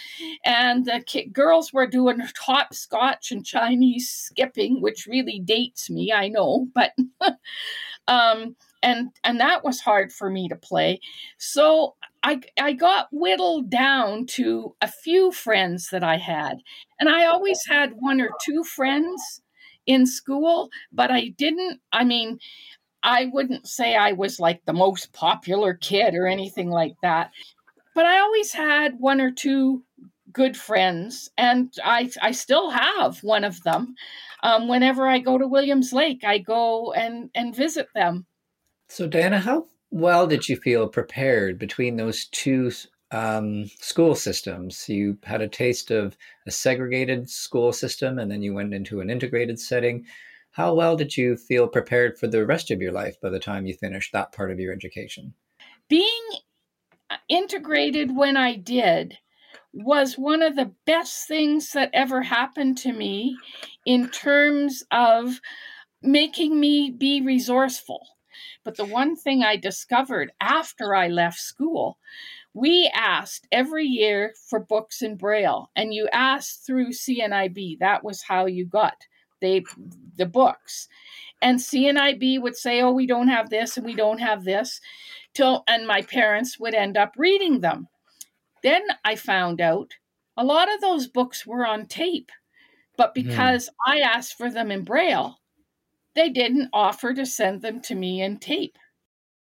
And 0.45 0.87
the 0.87 1.03
girls 1.33 1.73
were 1.73 1.87
doing 1.87 2.23
hopscotch 2.39 3.31
and 3.31 3.45
Chinese 3.45 4.09
skipping, 4.11 4.81
which 4.81 5.07
really 5.07 5.41
dates 5.41 5.91
me, 5.91 6.13
I 6.13 6.29
know. 6.29 6.69
But, 7.21 7.37
um, 8.09 8.57
and 8.83 9.11
and 9.25 9.41
that 9.41 9.63
was 9.63 9.81
hard 9.81 10.13
for 10.13 10.31
me 10.31 10.49
to 10.49 10.57
play 10.57 11.01
so 11.37 11.95
i 12.23 12.41
i 12.61 12.73
got 12.73 13.09
whittled 13.13 13.71
down 13.71 14.27
to 14.27 14.75
a 14.81 14.89
few 14.89 15.31
friends 15.33 15.89
that 15.91 16.05
i 16.05 16.17
had 16.17 16.59
and 16.99 17.09
i 17.09 17.27
always 17.27 17.61
had 17.69 17.93
one 17.99 18.21
or 18.21 18.31
two 18.45 18.65
friends 18.65 19.41
in 19.87 20.07
school 20.07 20.69
but 20.93 21.11
i 21.11 21.29
didn't 21.39 21.81
i 21.93 22.05
mean 22.05 22.39
i 23.03 23.31
wouldn't 23.33 23.67
say 23.67 23.97
i 23.97 24.13
was 24.13 24.39
like 24.39 24.65
the 24.65 24.73
most 24.73 25.13
popular 25.13 25.75
kid 25.75 26.15
or 26.15 26.27
anything 26.27 26.71
like 26.71 26.95
that 27.03 27.31
but 27.95 28.07
I 28.07 28.21
always 28.21 28.53
had 28.53 28.99
one 28.99 29.21
or 29.21 29.31
two 29.31 29.83
good 30.33 30.57
friends, 30.57 31.31
and 31.37 31.73
I 31.85 32.11
I 32.23 32.33
still 32.33 32.71
have 32.71 33.23
one 33.23 33.45
of 33.45 33.63
them. 33.63 33.95
Um, 34.43 34.69
whenever 34.69 35.07
I 35.07 35.19
go 35.19 35.39
to 35.39 35.47
Williams 35.47 35.93
Lake, 35.93 36.25
I 36.25 36.39
go 36.39 36.93
and 36.93 37.31
and 37.35 37.55
visit 37.55 37.89
them. 37.95 38.27
So, 38.89 39.07
Dana, 39.07 39.39
how 39.39 39.67
well 39.91 40.27
did 40.27 40.49
you 40.49 40.57
feel 40.57 40.89
prepared 40.89 41.59
between 41.59 41.97
those 41.97 42.27
two 42.27 42.71
um, 43.11 43.67
school 43.81 44.15
systems? 44.15 44.89
You 44.89 45.19
had 45.25 45.41
a 45.41 45.49
taste 45.49 45.91
of 45.91 46.17
a 46.47 46.51
segregated 46.51 47.29
school 47.29 47.73
system, 47.73 48.19
and 48.19 48.31
then 48.31 48.43
you 48.43 48.55
went 48.55 48.75
into 48.75 49.01
an 49.01 49.11
integrated 49.11 49.59
setting. 49.59 50.07
How 50.53 50.75
well 50.75 50.97
did 50.97 51.17
you 51.17 51.37
feel 51.37 51.69
prepared 51.69 52.19
for 52.19 52.27
the 52.27 52.45
rest 52.47 52.71
of 52.71 52.81
your 52.81 52.93
life 52.93 53.21
by 53.21 53.31
the 53.31 53.39
time 53.39 53.67
you 53.67 53.75
finished 53.75 54.13
that 54.13 54.33
part 54.33 54.51
of 54.51 54.59
your 54.59 54.73
education? 54.73 55.35
Being 55.89 56.23
uh, 57.09 57.17
integrated 57.29 58.15
when 58.15 58.37
I 58.37 58.57
did 58.57 59.19
was 59.73 60.19
one 60.19 60.43
of 60.43 60.57
the 60.57 60.73
best 60.87 61.29
things 61.29 61.71
that 61.73 61.91
ever 61.93 62.23
happened 62.23 62.79
to 62.79 62.93
me 62.93 63.37
in 63.87 64.09
terms 64.09 64.83
of 64.91 65.41
making 66.03 66.59
me 66.59 66.91
be 66.91 67.21
resourceful. 67.21 68.01
But 68.65 68.77
the 68.77 68.85
one 68.85 69.17
thing 69.17 69.43
I 69.43 69.57
discovered 69.57 70.33
after 70.41 70.95
I 70.95 71.09
left 71.09 71.39
school, 71.39 71.99
we 72.53 72.91
asked 72.95 73.47
every 73.51 73.87
year 73.87 74.35
for 74.49 74.61
books 74.61 75.03
in 75.03 75.17
Braille, 75.17 75.71
and 75.75 75.95
you 75.95 76.09
asked 76.13 76.67
through 76.67 76.91
CNIB. 76.91 77.79
That 77.79 78.05
was 78.05 78.23
how 78.23 78.47
you 78.47 78.67
got 78.67 79.07
they 79.41 79.65
the 80.17 80.27
books. 80.27 80.89
And 81.43 81.59
CNIB 81.59 82.41
would 82.41 82.57
say, 82.57 82.83
"Oh, 82.83 82.93
we 82.93 83.07
don't 83.07 83.29
have 83.29 83.51
this 83.51 83.77
and 83.77 83.87
we 83.87 83.95
don't 83.95 84.19
have 84.19 84.45
this," 84.45 84.81
till 85.35 85.65
and 85.67 85.87
my 85.87 86.03
parents 86.03 86.59
would 86.61 86.75
end 86.75 86.97
up 86.97 87.15
reading 87.17 87.61
them. 87.61 87.89
Then 88.63 88.83
I 89.05 89.17
found 89.17 89.61
out 89.61 89.95
a 90.37 90.45
lot 90.45 90.73
of 90.73 90.81
those 90.81 91.07
books 91.07 91.47
were 91.47 91.67
on 91.67 91.87
tape, 91.87 92.31
but 92.97 93.13
hmm. 93.15 93.23
because 93.23 93.69
mm. 93.69 93.73
I 93.87 94.01
asked 94.01 94.37
for 94.37 94.51
them 94.51 94.71
in 94.71 94.85
Braille, 94.85 95.40
they 96.21 96.29
didn't 96.29 96.69
offer 96.73 97.15
to 97.15 97.25
send 97.25 97.63
them 97.63 97.81
to 97.81 97.95
me 97.95 98.21
in 98.23 98.39
tape 98.39 98.77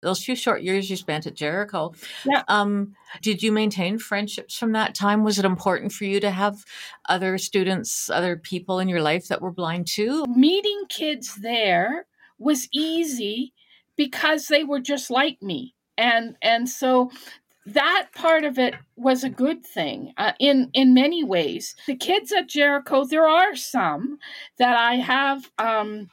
those 0.02 0.24
few 0.24 0.36
short 0.36 0.62
years 0.62 0.90
you 0.90 0.96
spent 0.96 1.26
at 1.26 1.34
Jericho. 1.34 1.92
Yeah. 2.24 2.44
Um, 2.48 2.94
did 3.22 3.42
you 3.42 3.52
maintain 3.52 3.98
friendships 3.98 4.56
from 4.56 4.74
that 4.74 4.94
time? 4.94 5.24
Was 5.24 5.40
it 5.40 5.46
important 5.46 5.92
for 5.92 6.06
you 6.06 6.20
to 6.20 6.30
have 6.30 6.64
other 7.10 7.38
students, 7.40 8.10
other 8.10 8.38
people 8.38 8.80
in 8.80 8.88
your 8.88 9.02
life 9.02 9.28
that 9.28 9.42
were 9.42 9.52
blind 9.52 9.88
too? 9.88 10.24
Meeting 10.28 10.84
kids 10.88 11.36
there 11.36 12.06
was 12.38 12.70
easy 12.72 13.54
because 13.96 14.48
they 14.48 14.64
were 14.64 14.80
just 14.80 15.10
like 15.10 15.42
me. 15.42 15.74
And 15.98 16.38
and 16.44 16.70
so 16.70 17.10
that 17.66 18.10
part 18.14 18.46
of 18.46 18.60
it 18.60 18.76
was 18.96 19.24
a 19.24 19.30
good 19.30 19.66
thing 19.66 20.14
uh, 20.18 20.34
in 20.40 20.70
in 20.74 20.94
many 20.94 21.24
ways. 21.24 21.76
The 21.88 21.96
kids 21.96 22.32
at 22.32 22.48
Jericho, 22.48 23.04
there 23.04 23.28
are 23.28 23.56
some 23.56 24.20
that 24.60 24.78
I 24.78 24.96
have 24.96 25.52
um, 25.58 26.10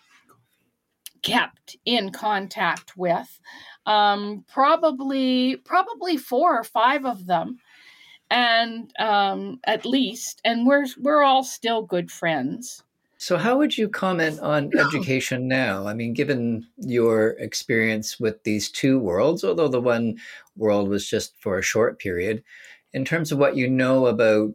kept 1.24 1.76
in 1.84 2.12
contact 2.12 2.96
with 2.96 3.40
um, 3.86 4.44
probably 4.48 5.56
probably 5.56 6.16
four 6.16 6.58
or 6.58 6.64
five 6.64 7.04
of 7.04 7.26
them, 7.26 7.58
and 8.30 8.92
um, 8.98 9.58
at 9.64 9.84
least, 9.84 10.40
and 10.44 10.66
we're 10.66 10.86
we're 10.98 11.22
all 11.22 11.42
still 11.42 11.82
good 11.82 12.10
friends. 12.10 12.84
So, 13.18 13.36
how 13.36 13.58
would 13.58 13.76
you 13.76 13.88
comment 13.88 14.38
on 14.40 14.70
education 14.78 15.48
now? 15.48 15.86
I 15.86 15.94
mean, 15.94 16.14
given 16.14 16.66
your 16.78 17.30
experience 17.38 18.20
with 18.20 18.42
these 18.44 18.70
two 18.70 18.98
worlds, 18.98 19.44
although 19.44 19.68
the 19.68 19.80
one 19.80 20.18
world 20.56 20.88
was 20.88 21.08
just 21.08 21.34
for 21.40 21.58
a 21.58 21.62
short 21.62 21.98
period, 21.98 22.42
in 22.92 23.04
terms 23.04 23.32
of 23.32 23.38
what 23.38 23.56
you 23.56 23.68
know 23.68 24.06
about 24.06 24.54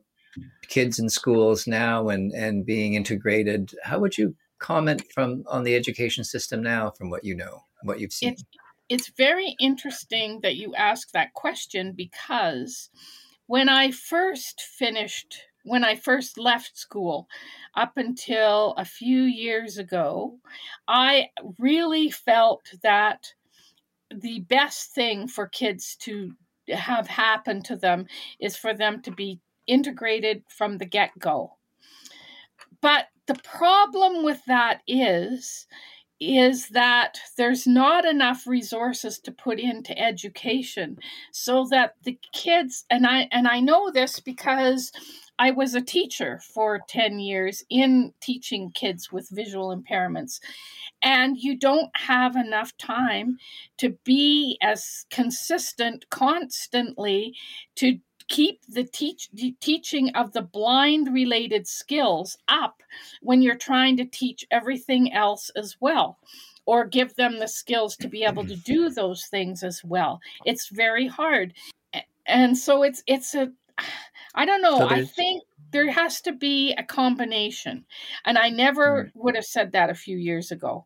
kids 0.68 1.00
in 1.00 1.10
schools 1.10 1.66
now 1.66 2.10
and, 2.10 2.32
and 2.34 2.66
being 2.66 2.94
integrated, 2.94 3.72
how 3.84 4.00
would 4.00 4.18
you 4.18 4.36
comment 4.60 5.04
from 5.14 5.44
on 5.48 5.64
the 5.64 5.76
education 5.76 6.24
system 6.24 6.62
now 6.62 6.92
from 6.92 7.10
what 7.10 7.24
you 7.24 7.36
know, 7.36 7.64
what 7.84 8.00
you've 8.00 8.14
seen? 8.14 8.34
It, 8.34 8.44
it's 8.90 9.12
very 9.18 9.56
interesting 9.60 10.40
that 10.42 10.56
you 10.56 10.76
ask 10.76 11.12
that 11.12 11.34
question 11.34 11.94
because 11.96 12.90
when 13.48 13.70
I 13.70 13.92
first 13.92 14.62
finished, 14.62 15.44
when 15.64 15.84
I 15.84 15.96
first 15.96 16.38
left 16.38 16.78
school, 16.78 17.28
up 17.76 17.94
until 17.98 18.74
a 18.78 18.86
few 18.86 19.24
years 19.24 19.78
ago, 19.78 20.40
I 20.88 21.30
really 21.58 22.10
felt 22.10 22.66
that 22.84 23.34
the 24.12 24.40
best 24.42 24.94
thing 24.94 25.28
for 25.28 25.48
kids 25.48 25.96
to 26.02 26.34
have 26.70 27.08
happen 27.08 27.62
to 27.64 27.76
them 27.76 28.08
is 28.40 28.56
for 28.56 28.74
them 28.74 29.02
to 29.04 29.12
be 29.12 29.40
integrated 29.68 30.44
from 30.50 30.78
the 30.78 30.86
get 30.86 31.12
go. 31.20 31.54
But 32.82 33.08
the 33.30 33.36
problem 33.44 34.24
with 34.24 34.44
that 34.48 34.82
is 34.88 35.68
is 36.20 36.68
that 36.70 37.18
there's 37.38 37.66
not 37.68 38.04
enough 38.06 38.48
resources 38.48 39.20
to 39.20 39.32
put 39.32 39.58
into 39.60 39.98
education 39.98 40.98
so 41.32 41.66
that 41.70 41.94
the 42.04 42.18
kids 42.34 42.86
and 42.90 43.06
I 43.06 43.30
and 43.32 43.48
I 43.48 43.60
know 43.60 43.92
this 43.92 44.20
because 44.20 44.92
I 45.38 45.52
was 45.52 45.76
a 45.76 45.82
teacher 45.82 46.42
for 46.54 46.82
10 46.90 47.20
years 47.20 47.64
in 47.70 48.14
teaching 48.20 48.72
kids 48.72 49.12
with 49.12 49.30
visual 49.32 49.74
impairments. 49.74 50.40
And 51.02 51.38
you 51.38 51.56
don't 51.58 51.92
have 51.96 52.36
enough 52.36 52.76
time 52.78 53.38
to 53.78 53.92
be 54.04 54.58
as 54.62 55.06
consistent 55.10 56.10
constantly 56.10 57.36
to 57.76 58.00
keep 58.30 58.62
the 58.68 58.84
teach 58.84 59.30
the 59.34 59.56
teaching 59.60 60.10
of 60.16 60.32
the 60.34 60.42
blind 60.42 61.12
related 61.12 61.68
skills 61.68 62.38
up 62.48 62.82
when 63.22 63.42
you're 63.42 63.56
trying 63.56 63.98
to 63.98 64.06
teach 64.06 64.46
everything 64.52 65.12
else 65.12 65.52
as 65.56 65.76
well 65.80 66.20
or 66.70 66.86
give 66.86 67.16
them 67.16 67.40
the 67.40 67.48
skills 67.48 67.98
to 67.98 68.08
be 68.08 68.24
able 68.24 68.46
to 68.46 68.56
do 68.56 68.90
those 68.92 69.26
things 69.26 69.64
as 69.64 69.84
well. 69.84 70.22
It's 70.46 70.68
very 70.68 71.08
hard. 71.08 71.54
And 72.28 72.56
so 72.56 72.84
it's 72.84 73.02
it's 73.08 73.34
a 73.34 73.52
i 74.36 74.46
don't 74.46 74.62
know. 74.62 74.78
So 74.78 74.88
i 74.88 75.04
think 75.04 75.44
there 75.72 75.90
has 75.90 76.22
to 76.22 76.32
be 76.32 76.74
a 76.78 76.84
combination. 76.84 77.86
And 78.24 78.38
i 78.38 78.50
never 78.50 79.06
mm. 79.06 79.12
would 79.16 79.36
have 79.36 79.46
said 79.46 79.72
that 79.72 79.90
a 79.90 79.96
few 79.96 80.18
years 80.18 80.52
ago. 80.52 80.86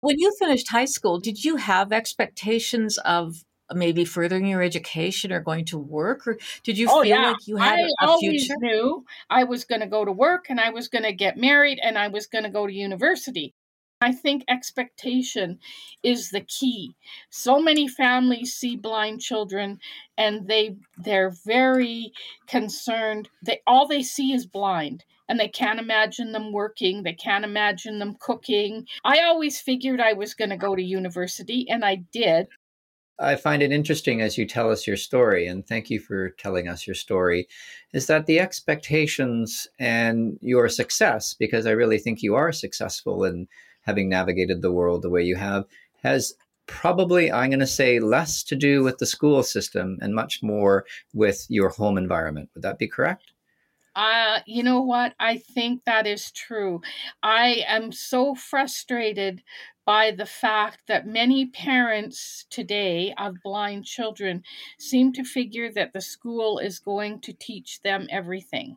When 0.00 0.18
you 0.18 0.32
finished 0.38 0.70
high 0.70 0.86
school 0.86 1.20
did 1.20 1.44
you 1.44 1.56
have 1.56 1.92
expectations 1.92 2.96
of 2.98 3.44
maybe 3.74 4.04
furthering 4.04 4.46
your 4.46 4.62
education 4.62 5.32
or 5.32 5.40
going 5.40 5.64
to 5.64 5.78
work 5.78 6.26
or 6.26 6.38
did 6.62 6.78
you 6.78 6.88
oh, 6.90 7.02
feel 7.02 7.10
yeah. 7.10 7.28
like 7.28 7.46
you 7.46 7.56
had 7.56 7.78
I 7.78 7.82
a 7.82 8.08
always 8.08 8.46
future 8.46 8.56
knew 8.60 9.04
i 9.28 9.44
was 9.44 9.64
going 9.64 9.80
to 9.80 9.86
go 9.86 10.04
to 10.04 10.12
work 10.12 10.46
and 10.48 10.60
i 10.60 10.70
was 10.70 10.88
going 10.88 11.04
to 11.04 11.12
get 11.12 11.36
married 11.36 11.78
and 11.82 11.98
i 11.98 12.08
was 12.08 12.26
going 12.26 12.44
to 12.44 12.50
go 12.50 12.66
to 12.66 12.72
university 12.72 13.54
i 14.00 14.12
think 14.12 14.44
expectation 14.48 15.58
is 16.02 16.30
the 16.30 16.40
key 16.40 16.94
so 17.30 17.60
many 17.60 17.88
families 17.88 18.54
see 18.54 18.76
blind 18.76 19.20
children 19.20 19.78
and 20.16 20.48
they 20.48 20.76
they're 20.96 21.34
very 21.44 22.12
concerned 22.46 23.28
they 23.44 23.60
all 23.66 23.86
they 23.86 24.02
see 24.02 24.32
is 24.32 24.46
blind 24.46 25.04
and 25.28 25.38
they 25.38 25.48
can't 25.48 25.78
imagine 25.78 26.32
them 26.32 26.52
working. 26.52 27.02
They 27.02 27.12
can't 27.12 27.44
imagine 27.44 27.98
them 27.98 28.16
cooking. 28.18 28.86
I 29.04 29.20
always 29.20 29.60
figured 29.60 30.00
I 30.00 30.14
was 30.14 30.34
going 30.34 30.50
to 30.50 30.56
go 30.56 30.74
to 30.74 30.82
university, 30.82 31.66
and 31.68 31.84
I 31.84 31.96
did. 32.12 32.48
I 33.20 33.36
find 33.36 33.62
it 33.62 33.72
interesting 33.72 34.20
as 34.20 34.38
you 34.38 34.46
tell 34.46 34.70
us 34.70 34.86
your 34.86 34.96
story, 34.96 35.46
and 35.46 35.66
thank 35.66 35.90
you 35.90 35.98
for 35.98 36.30
telling 36.30 36.68
us 36.68 36.86
your 36.86 36.94
story, 36.94 37.48
is 37.92 38.06
that 38.06 38.26
the 38.26 38.38
expectations 38.38 39.66
and 39.78 40.38
your 40.40 40.68
success, 40.68 41.34
because 41.34 41.66
I 41.66 41.72
really 41.72 41.98
think 41.98 42.22
you 42.22 42.34
are 42.36 42.52
successful 42.52 43.24
in 43.24 43.48
having 43.82 44.08
navigated 44.08 44.62
the 44.62 44.72
world 44.72 45.02
the 45.02 45.10
way 45.10 45.22
you 45.22 45.36
have, 45.36 45.64
has 46.02 46.34
probably, 46.66 47.32
I'm 47.32 47.50
going 47.50 47.60
to 47.60 47.66
say, 47.66 47.98
less 47.98 48.42
to 48.44 48.54
do 48.54 48.84
with 48.84 48.98
the 48.98 49.06
school 49.06 49.42
system 49.42 49.98
and 50.00 50.14
much 50.14 50.42
more 50.42 50.84
with 51.12 51.46
your 51.48 51.70
home 51.70 51.98
environment. 51.98 52.50
Would 52.54 52.62
that 52.62 52.78
be 52.78 52.86
correct? 52.86 53.32
Uh, 53.96 54.38
you 54.46 54.62
know 54.62 54.80
what? 54.80 55.14
I 55.18 55.38
think 55.38 55.82
that 55.84 56.06
is 56.06 56.30
true. 56.30 56.82
I 57.22 57.64
am 57.66 57.90
so 57.90 58.36
frustrated 58.36 59.42
by 59.88 60.10
the 60.10 60.26
fact 60.26 60.80
that 60.86 61.06
many 61.06 61.46
parents 61.46 62.44
today 62.50 63.14
of 63.16 63.34
blind 63.42 63.86
children 63.86 64.42
seem 64.78 65.14
to 65.14 65.24
figure 65.24 65.72
that 65.72 65.94
the 65.94 66.00
school 66.02 66.58
is 66.58 66.78
going 66.78 67.18
to 67.22 67.32
teach 67.32 67.80
them 67.80 68.06
everything 68.10 68.76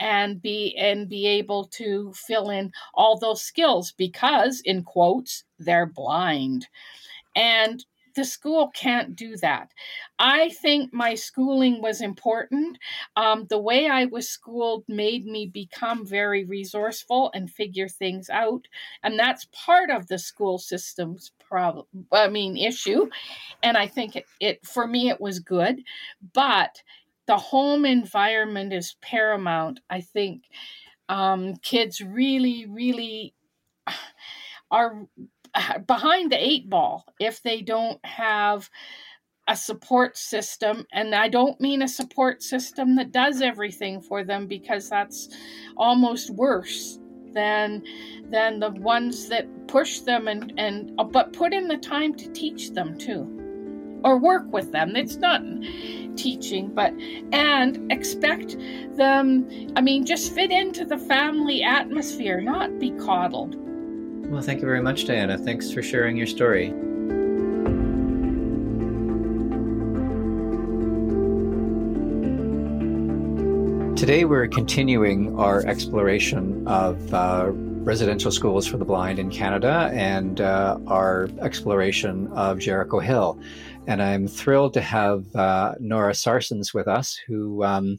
and 0.00 0.42
be 0.42 0.76
and 0.76 1.08
be 1.08 1.24
able 1.28 1.66
to 1.66 2.12
fill 2.16 2.50
in 2.50 2.72
all 2.94 3.16
those 3.16 3.40
skills 3.42 3.92
because 3.92 4.60
in 4.64 4.82
quotes 4.82 5.44
they're 5.60 5.86
blind. 5.86 6.66
And 7.36 7.84
the 8.14 8.24
school 8.24 8.70
can't 8.74 9.14
do 9.16 9.36
that. 9.38 9.72
I 10.18 10.50
think 10.50 10.92
my 10.92 11.14
schooling 11.14 11.80
was 11.80 12.00
important. 12.00 12.78
Um, 13.16 13.46
the 13.48 13.58
way 13.58 13.88
I 13.88 14.06
was 14.06 14.28
schooled 14.28 14.84
made 14.88 15.26
me 15.26 15.46
become 15.46 16.06
very 16.06 16.44
resourceful 16.44 17.30
and 17.34 17.50
figure 17.50 17.88
things 17.88 18.30
out, 18.30 18.66
and 19.02 19.18
that's 19.18 19.46
part 19.52 19.90
of 19.90 20.08
the 20.08 20.18
school 20.18 20.58
system's 20.58 21.32
problem. 21.38 21.86
I 22.12 22.28
mean, 22.28 22.56
issue, 22.56 23.08
and 23.62 23.76
I 23.76 23.86
think 23.86 24.16
it, 24.16 24.26
it 24.40 24.66
for 24.66 24.86
me 24.86 25.08
it 25.08 25.20
was 25.20 25.38
good, 25.38 25.82
but 26.32 26.82
the 27.26 27.36
home 27.36 27.84
environment 27.84 28.72
is 28.72 28.96
paramount. 29.00 29.80
I 29.88 30.00
think 30.00 30.44
um, 31.08 31.56
kids 31.56 32.00
really, 32.00 32.66
really 32.66 33.34
are 34.70 35.06
behind 35.86 36.30
the 36.30 36.42
eight 36.42 36.68
ball 36.68 37.04
if 37.18 37.42
they 37.42 37.62
don't 37.62 38.04
have 38.04 38.68
a 39.48 39.56
support 39.56 40.16
system. 40.16 40.86
And 40.92 41.14
i 41.14 41.28
don't 41.28 41.60
mean 41.60 41.82
a 41.82 41.88
support 41.88 42.42
system 42.42 42.96
that 42.96 43.12
does 43.12 43.42
everything 43.42 44.00
for 44.00 44.24
them 44.24 44.46
because 44.46 44.88
that's 44.88 45.28
almost 45.76 46.30
worse 46.30 46.98
than 47.32 47.82
than 48.30 48.58
the 48.60 48.70
ones 48.70 49.28
that 49.28 49.46
push 49.68 50.00
them 50.00 50.28
and 50.28 50.52
and 50.58 50.92
uh, 50.98 51.04
but 51.04 51.32
put 51.32 51.52
in 51.52 51.68
the 51.68 51.76
time 51.76 52.14
to 52.14 52.28
teach 52.32 52.70
them 52.70 52.98
too 52.98 53.36
or 54.02 54.16
work 54.18 54.50
with 54.50 54.72
them. 54.72 54.96
It's 54.96 55.16
not 55.16 55.42
teaching 56.16 56.68
but 56.74 56.92
and 57.32 57.90
expect 57.92 58.56
them 58.96 59.48
i 59.76 59.80
mean 59.80 60.04
just 60.04 60.34
fit 60.34 60.50
into 60.50 60.84
the 60.84 60.98
family 60.98 61.62
atmosphere 61.62 62.40
not 62.40 62.78
be 62.78 62.90
coddled 62.92 63.56
well, 64.30 64.40
thank 64.40 64.60
you 64.60 64.66
very 64.66 64.80
much, 64.80 65.06
Diana. 65.06 65.36
Thanks 65.36 65.72
for 65.72 65.82
sharing 65.82 66.16
your 66.16 66.26
story. 66.26 66.68
Today, 73.96 74.24
we're 74.24 74.46
continuing 74.46 75.36
our 75.38 75.66
exploration 75.66 76.66
of 76.68 77.12
uh, 77.12 77.50
residential 77.50 78.30
schools 78.30 78.66
for 78.66 78.76
the 78.76 78.84
blind 78.84 79.18
in 79.18 79.30
Canada 79.30 79.90
and 79.92 80.40
uh, 80.40 80.78
our 80.86 81.28
exploration 81.40 82.28
of 82.28 82.60
Jericho 82.60 83.00
Hill. 83.00 83.38
And 83.88 84.00
I'm 84.00 84.28
thrilled 84.28 84.74
to 84.74 84.80
have 84.80 85.34
uh, 85.34 85.74
Nora 85.80 86.12
Sarsens 86.12 86.72
with 86.72 86.86
us, 86.86 87.18
who 87.26 87.64
um, 87.64 87.98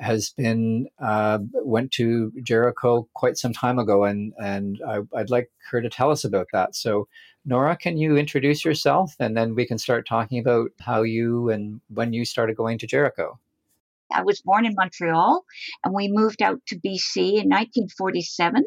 has 0.00 0.30
been 0.30 0.88
uh, 0.98 1.38
went 1.52 1.92
to 1.92 2.32
Jericho 2.42 3.08
quite 3.14 3.36
some 3.36 3.52
time 3.52 3.78
ago, 3.78 4.04
and 4.04 4.32
and 4.38 4.80
I, 4.86 5.00
would 5.00 5.30
like 5.30 5.50
her 5.70 5.80
to 5.80 5.88
tell 5.88 6.10
us 6.10 6.24
about 6.24 6.48
that. 6.52 6.74
So, 6.74 7.08
Nora, 7.44 7.76
can 7.76 7.96
you 7.96 8.16
introduce 8.16 8.64
yourself, 8.64 9.14
and 9.18 9.36
then 9.36 9.54
we 9.54 9.66
can 9.66 9.78
start 9.78 10.06
talking 10.06 10.38
about 10.38 10.70
how 10.80 11.02
you 11.02 11.50
and 11.50 11.80
when 11.88 12.12
you 12.12 12.24
started 12.24 12.56
going 12.56 12.78
to 12.78 12.86
Jericho. 12.86 13.38
I 14.12 14.22
was 14.22 14.40
born 14.40 14.66
in 14.66 14.74
Montreal, 14.74 15.44
and 15.84 15.94
we 15.94 16.08
moved 16.08 16.42
out 16.42 16.60
to 16.66 16.76
BC 16.76 17.16
in 17.16 17.48
1947. 17.48 18.64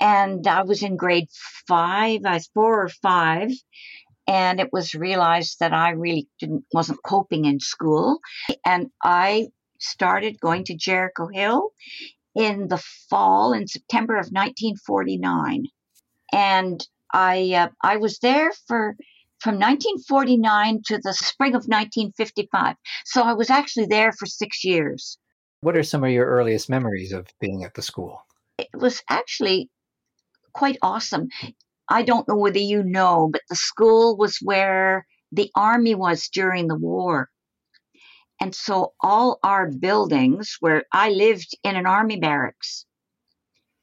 And 0.00 0.46
I 0.46 0.62
was 0.62 0.82
in 0.82 0.96
grade 0.96 1.28
five. 1.66 2.20
I 2.24 2.34
was 2.34 2.48
four 2.54 2.84
or 2.84 2.88
five, 2.88 3.50
and 4.28 4.60
it 4.60 4.68
was 4.72 4.94
realized 4.94 5.58
that 5.58 5.72
I 5.72 5.90
really 5.90 6.28
didn't 6.38 6.64
wasn't 6.72 7.02
coping 7.02 7.46
in 7.46 7.58
school, 7.58 8.20
and 8.64 8.90
I 9.02 9.48
started 9.78 10.40
going 10.40 10.64
to 10.64 10.76
Jericho 10.76 11.28
Hill 11.32 11.70
in 12.34 12.68
the 12.68 12.82
fall 13.08 13.52
in 13.52 13.66
September 13.66 14.14
of 14.14 14.26
1949, 14.30 15.66
and 16.32 16.86
I 17.12 17.52
uh, 17.54 17.68
I 17.82 17.96
was 17.96 18.18
there 18.18 18.52
for 18.66 18.96
from 19.40 19.54
1949 19.54 20.82
to 20.86 20.98
the 20.98 21.14
spring 21.14 21.50
of 21.50 21.66
1955. 21.66 22.76
So 23.04 23.22
I 23.22 23.32
was 23.32 23.50
actually 23.50 23.86
there 23.86 24.12
for 24.12 24.26
six 24.26 24.64
years. 24.64 25.18
What 25.60 25.76
are 25.76 25.82
some 25.82 26.04
of 26.04 26.10
your 26.10 26.26
earliest 26.26 26.68
memories 26.68 27.12
of 27.12 27.26
being 27.40 27.64
at 27.64 27.74
the 27.74 27.82
school? 27.82 28.20
It 28.58 28.68
was 28.74 29.02
actually 29.08 29.70
quite 30.52 30.78
awesome. 30.82 31.28
I 31.88 32.02
don't 32.02 32.28
know 32.28 32.36
whether 32.36 32.58
you 32.58 32.82
know, 32.82 33.28
but 33.32 33.42
the 33.48 33.56
school 33.56 34.16
was 34.16 34.38
where 34.42 35.06
the 35.32 35.50
army 35.54 35.94
was 35.94 36.28
during 36.28 36.68
the 36.68 36.76
war. 36.76 37.28
And 38.40 38.54
so 38.54 38.92
all 39.00 39.38
our 39.42 39.68
buildings 39.68 40.56
where 40.60 40.84
I 40.92 41.10
lived 41.10 41.56
in 41.64 41.76
an 41.76 41.86
army 41.86 42.18
barracks, 42.20 42.86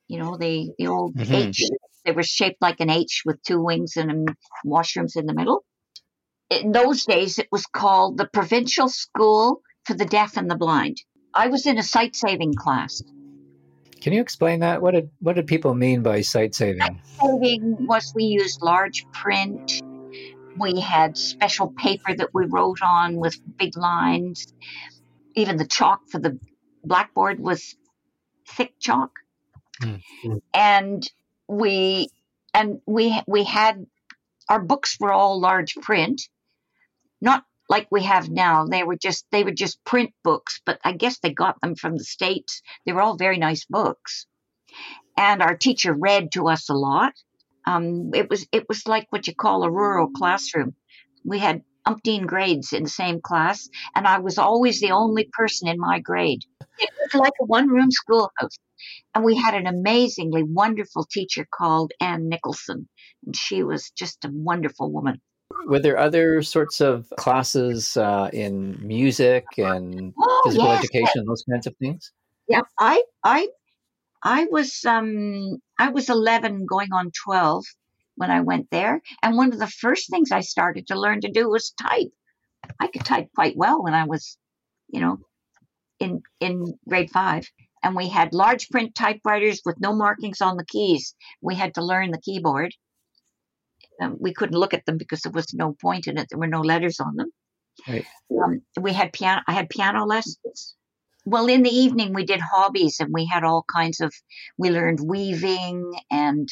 you 0.08 0.20
know, 0.20 0.38
the, 0.38 0.72
the 0.78 0.88
old 0.88 1.16
mm-hmm. 1.16 1.34
H, 1.34 1.62
they 2.06 2.12
were 2.12 2.24
shaped 2.24 2.62
like 2.62 2.80
an 2.80 2.90
H 2.90 3.24
with 3.26 3.42
two 3.44 3.62
wings 3.62 3.98
and 3.98 4.30
washrooms 4.66 5.18
in 5.18 5.26
the 5.26 5.34
middle. 5.34 5.66
In 6.50 6.72
those 6.72 7.06
days, 7.06 7.40
it 7.40 7.48
was 7.52 7.66
called 7.66 8.18
the 8.18 8.30
Provincial 8.32 8.88
School 8.88 9.62
for 9.84 9.96
the 9.96 10.06
Deaf 10.06 10.38
and 10.38 10.50
the 10.50 10.56
Blind. 10.56 10.98
I 11.34 11.48
was 11.48 11.66
in 11.66 11.78
a 11.78 11.84
sight 11.84 12.16
saving 12.16 12.54
class. 12.54 13.02
Can 14.00 14.14
you 14.14 14.22
explain 14.22 14.60
that? 14.60 14.82
What 14.82 14.94
did 14.94 15.10
what 15.20 15.36
did 15.36 15.48
people 15.48 15.74
mean 15.74 16.04
by 16.04 16.22
sight 16.22 16.54
saving? 16.54 16.82
Sight 16.82 17.02
saving 17.20 17.88
was 17.88 18.14
we 18.16 18.26
used 18.26 18.62
large 18.62 19.06
print 19.12 19.82
we 20.58 20.80
had 20.80 21.18
special 21.18 21.68
paper 21.72 22.14
that 22.16 22.34
we 22.34 22.46
wrote 22.46 22.82
on 22.82 23.16
with 23.16 23.40
big 23.58 23.78
lines. 23.78 24.54
Even 25.36 25.58
the 25.58 25.68
chalk 25.68 26.08
for 26.10 26.20
the 26.20 26.40
blackboard 26.84 27.40
was 27.40 27.76
thick 28.48 28.74
chalk. 28.80 29.12
Mm-hmm. 29.82 30.38
And 30.54 31.12
we 31.48 32.10
and 32.54 32.80
we 32.86 33.22
we 33.28 33.44
had 33.44 33.86
our 34.50 34.62
books 34.62 34.98
were 35.00 35.12
all 35.12 35.40
large 35.40 35.76
print. 35.76 36.22
Not 37.22 37.44
like 37.68 37.88
we 37.92 38.04
have 38.04 38.30
now. 38.30 38.66
They 38.66 38.84
were 38.84 38.96
just 38.96 39.26
they 39.32 39.44
were 39.44 39.52
just 39.52 39.84
print 39.84 40.14
books, 40.24 40.62
but 40.66 40.80
I 40.84 40.94
guess 40.94 41.20
they 41.20 41.32
got 41.34 41.60
them 41.62 41.76
from 41.76 41.98
the 41.98 42.04
states. 42.04 42.62
They 42.86 42.94
were 42.94 43.02
all 43.02 43.18
very 43.18 43.38
nice 43.38 43.66
books. 43.66 44.28
And 45.18 45.42
our 45.42 45.56
teacher 45.56 45.94
read 45.94 46.32
to 46.34 46.50
us 46.50 46.70
a 46.70 46.74
lot. 46.74 47.14
Um, 47.66 48.12
it 48.14 48.30
was 48.30 48.48
it 48.52 48.68
was 48.68 48.88
like 48.88 49.08
what 49.10 49.28
you 49.28 49.36
call 49.36 49.64
a 49.64 49.72
rural 49.72 50.10
classroom. 50.10 50.76
We 51.24 51.40
had 51.40 51.64
umpteen 51.88 52.26
grades 52.26 52.74
in 52.74 52.84
the 52.84 52.90
same 52.90 53.22
class, 53.22 53.70
and 53.96 54.08
I 54.08 54.20
was 54.20 54.38
always 54.38 54.80
the 54.80 54.92
only 54.92 55.30
person 55.32 55.68
in 55.68 55.80
my 55.80 56.00
grade. 56.00 56.44
It 56.80 56.90
was 57.00 57.22
like 57.22 57.34
a 57.42 57.46
one 57.46 57.70
room 57.70 57.92
schoolhouse. 57.92 58.58
And 59.14 59.24
we 59.24 59.36
had 59.38 59.56
an 59.56 59.68
amazingly 59.68 60.44
wonderful 60.44 61.06
teacher 61.10 61.48
called 61.50 61.94
Ann 62.02 62.28
Nicholson, 62.28 62.88
and 63.26 63.36
she 63.36 63.64
was 63.64 63.92
just 63.92 64.26
a 64.26 64.30
wonderful 64.32 64.92
woman. 64.92 65.22
Were 65.68 65.80
there 65.80 65.98
other 65.98 66.42
sorts 66.42 66.82
of 66.82 67.08
classes 67.18 67.98
uh, 67.98 68.30
in 68.34 68.78
music 68.86 69.46
and 69.58 70.14
oh, 70.20 70.42
physical 70.46 70.68
yes. 70.68 70.80
education, 70.80 71.26
those 71.26 71.44
kinds 71.50 71.66
of 71.66 71.76
things? 71.78 72.12
Yeah, 72.48 72.62
I 72.80 73.04
I 73.24 73.48
I 74.26 74.48
was 74.50 74.84
um 74.86 75.60
I 75.78 75.90
was 75.90 76.10
11 76.10 76.66
going 76.66 76.92
on 76.92 77.12
12 77.24 77.64
when 78.16 78.32
I 78.32 78.42
went 78.42 78.70
there 78.72 79.02
and 79.22 79.38
one 79.38 79.54
of 79.54 79.60
the 79.60 79.68
first 79.68 80.10
things 80.10 80.32
I 80.32 80.42
started 80.42 80.88
to 80.88 81.00
learn 81.00 81.22
to 81.22 81.32
do 81.32 81.48
was 81.48 81.74
type. 81.80 82.12
I 82.80 82.88
could 82.88 83.06
type 83.06 83.28
quite 83.36 83.56
well 83.56 83.84
when 83.84 83.94
I 83.94 84.06
was, 84.06 84.38
you 84.88 85.00
know, 85.00 85.20
in 86.00 86.24
in 86.40 86.66
grade 86.90 87.12
5 87.12 87.48
and 87.84 87.96
we 87.96 88.10
had 88.10 88.34
large 88.34 88.68
print 88.70 88.96
typewriters 88.96 89.62
with 89.64 89.80
no 89.80 89.94
markings 89.96 90.42
on 90.42 90.58
the 90.58 90.66
keys. 90.66 91.14
We 91.40 91.54
had 91.54 91.76
to 91.76 91.86
learn 91.86 92.10
the 92.10 92.22
keyboard. 92.22 92.74
Um, 94.02 94.18
we 94.20 94.34
couldn't 94.34 94.58
look 94.58 94.74
at 94.74 94.86
them 94.88 94.98
because 94.98 95.22
there 95.22 95.32
was 95.32 95.54
no 95.54 95.76
point 95.80 96.08
in 96.08 96.18
it. 96.18 96.28
There 96.30 96.40
were 96.40 96.48
no 96.48 96.62
letters 96.62 97.00
on 97.00 97.16
them. 97.16 97.30
Right. 97.88 98.06
Um, 98.32 98.62
we 98.82 98.92
had 98.92 99.14
piano. 99.14 99.42
I 99.48 99.54
had 99.54 99.70
piano 99.70 100.04
lessons 100.06 100.76
well 101.26 101.48
in 101.48 101.64
the 101.64 101.72
evening 101.72 102.14
we 102.14 102.26
did 102.26 102.42
hobbies 102.42 102.98
and 103.00 103.12
we 103.14 103.26
had 103.26 103.44
all 103.44 103.66
kinds 103.74 104.02
of 104.02 104.14
we 104.58 104.72
learned 104.72 105.00
weaving 105.06 105.94
and 106.12 106.48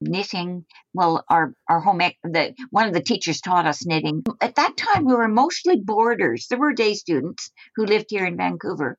knitting. 0.00 0.64
Well 0.94 1.24
our 1.30 1.54
our 1.68 1.80
home 1.80 2.02
ec- 2.02 2.18
the 2.24 2.54
one 2.70 2.88
of 2.88 2.94
the 2.94 3.02
teachers 3.02 3.40
taught 3.40 3.66
us 3.66 3.86
knitting. 3.86 4.24
At 4.40 4.56
that 4.56 4.76
time 4.76 5.04
we 5.06 5.14
were 5.14 5.28
mostly 5.28 5.76
boarders. 5.80 6.46
There 6.48 6.58
were 6.58 6.74
day 6.74 6.94
students 6.94 7.50
who 7.76 7.86
lived 7.86 8.06
here 8.10 8.26
in 8.26 8.36
vancouver. 8.36 8.98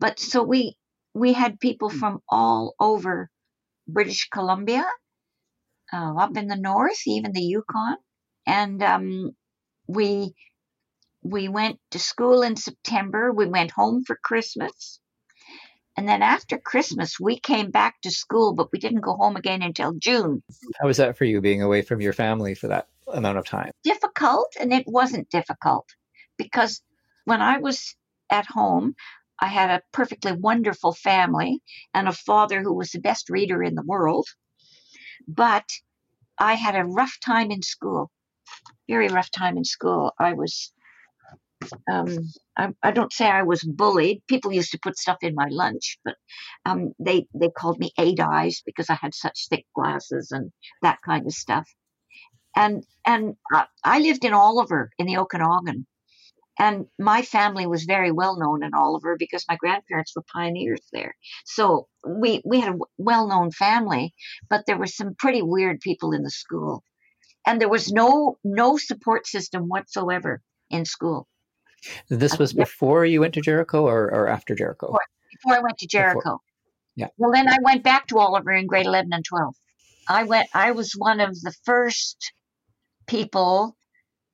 But 0.00 0.20
so 0.20 0.42
we 0.42 0.76
we 1.14 1.32
had 1.34 1.60
people 1.60 1.90
from 1.90 2.20
all 2.28 2.74
over 2.80 3.30
british 3.88 4.28
columbia 4.30 4.86
uh, 5.92 6.14
up 6.16 6.36
in 6.36 6.48
the 6.48 6.56
north 6.56 7.00
even 7.06 7.32
the 7.32 7.42
yukon. 7.42 7.96
And 8.46 8.82
um, 8.82 9.32
we 9.88 10.34
we 11.30 11.48
went 11.48 11.78
to 11.90 11.98
school 11.98 12.42
in 12.42 12.56
September. 12.56 13.32
We 13.32 13.46
went 13.46 13.70
home 13.70 14.04
for 14.04 14.18
Christmas. 14.22 15.00
And 15.96 16.08
then 16.08 16.22
after 16.22 16.58
Christmas, 16.58 17.18
we 17.18 17.40
came 17.40 17.70
back 17.70 18.00
to 18.02 18.10
school, 18.10 18.54
but 18.54 18.68
we 18.72 18.78
didn't 18.78 19.00
go 19.00 19.16
home 19.16 19.36
again 19.36 19.62
until 19.62 19.92
June. 19.92 20.42
How 20.80 20.86
was 20.86 20.96
that 20.98 21.18
for 21.18 21.24
you 21.24 21.40
being 21.40 21.60
away 21.60 21.82
from 21.82 22.00
your 22.00 22.12
family 22.12 22.54
for 22.54 22.68
that 22.68 22.86
amount 23.08 23.38
of 23.38 23.46
time? 23.46 23.72
Difficult, 23.82 24.54
and 24.60 24.72
it 24.72 24.84
wasn't 24.86 25.28
difficult 25.30 25.88
because 26.36 26.82
when 27.24 27.42
I 27.42 27.58
was 27.58 27.96
at 28.30 28.46
home, 28.46 28.94
I 29.40 29.48
had 29.48 29.70
a 29.70 29.82
perfectly 29.92 30.32
wonderful 30.32 30.92
family 30.92 31.62
and 31.94 32.06
a 32.06 32.12
father 32.12 32.62
who 32.62 32.74
was 32.74 32.90
the 32.90 33.00
best 33.00 33.28
reader 33.28 33.62
in 33.62 33.74
the 33.74 33.82
world. 33.82 34.26
But 35.26 35.68
I 36.38 36.54
had 36.54 36.76
a 36.76 36.84
rough 36.84 37.18
time 37.24 37.50
in 37.50 37.62
school 37.62 38.12
very 38.88 39.08
rough 39.08 39.30
time 39.30 39.56
in 39.56 39.64
school. 39.64 40.12
I 40.18 40.32
was, 40.32 40.72
um, 41.90 42.08
I, 42.56 42.68
I 42.82 42.90
don't 42.92 43.12
say 43.12 43.26
I 43.26 43.42
was 43.42 43.62
bullied. 43.62 44.22
People 44.28 44.52
used 44.52 44.72
to 44.72 44.78
put 44.82 44.98
stuff 44.98 45.18
in 45.22 45.34
my 45.34 45.46
lunch, 45.50 45.98
but 46.04 46.16
um, 46.66 46.92
they 46.98 47.26
they 47.34 47.50
called 47.50 47.78
me 47.78 47.92
eight 47.98 48.20
eyes 48.20 48.62
because 48.64 48.90
I 48.90 48.94
had 48.94 49.14
such 49.14 49.46
thick 49.48 49.66
glasses 49.74 50.30
and 50.30 50.50
that 50.82 50.98
kind 51.04 51.26
of 51.26 51.32
stuff. 51.32 51.68
And 52.56 52.84
and 53.06 53.36
I, 53.52 53.66
I 53.84 53.98
lived 54.00 54.24
in 54.24 54.32
Oliver 54.32 54.90
in 54.98 55.06
the 55.06 55.18
Okanagan, 55.18 55.86
and 56.58 56.86
my 56.98 57.22
family 57.22 57.66
was 57.66 57.84
very 57.84 58.10
well 58.12 58.38
known 58.38 58.62
in 58.62 58.74
Oliver 58.74 59.16
because 59.18 59.44
my 59.48 59.56
grandparents 59.56 60.14
were 60.14 60.24
pioneers 60.32 60.82
there. 60.92 61.14
So 61.44 61.88
we 62.06 62.42
we 62.44 62.60
had 62.60 62.74
a 62.74 62.78
well 62.98 63.28
known 63.28 63.50
family, 63.50 64.14
but 64.48 64.64
there 64.66 64.78
were 64.78 64.86
some 64.86 65.14
pretty 65.18 65.42
weird 65.42 65.80
people 65.80 66.12
in 66.12 66.22
the 66.22 66.30
school, 66.30 66.82
and 67.46 67.60
there 67.60 67.68
was 67.68 67.92
no 67.92 68.38
no 68.44 68.76
support 68.76 69.26
system 69.26 69.64
whatsoever 69.64 70.42
in 70.70 70.84
school. 70.84 71.28
This 72.08 72.38
was 72.38 72.52
before 72.52 73.04
you 73.04 73.20
went 73.20 73.34
to 73.34 73.40
Jericho 73.40 73.86
or, 73.86 74.04
or 74.04 74.28
after 74.28 74.54
Jericho? 74.54 74.86
Before, 74.86 75.00
before 75.32 75.56
I 75.56 75.60
went 75.60 75.78
to 75.78 75.86
Jericho. 75.86 76.20
Before. 76.20 76.38
Yeah. 76.96 77.08
Well, 77.16 77.32
then 77.32 77.48
I 77.48 77.58
went 77.62 77.84
back 77.84 78.08
to 78.08 78.18
Oliver 78.18 78.52
in 78.52 78.66
grade 78.66 78.86
11 78.86 79.12
and 79.12 79.24
12. 79.24 79.54
I 80.08 80.24
went, 80.24 80.48
I 80.54 80.72
was 80.72 80.92
one 80.92 81.20
of 81.20 81.40
the 81.40 81.54
first 81.64 82.32
people 83.06 83.76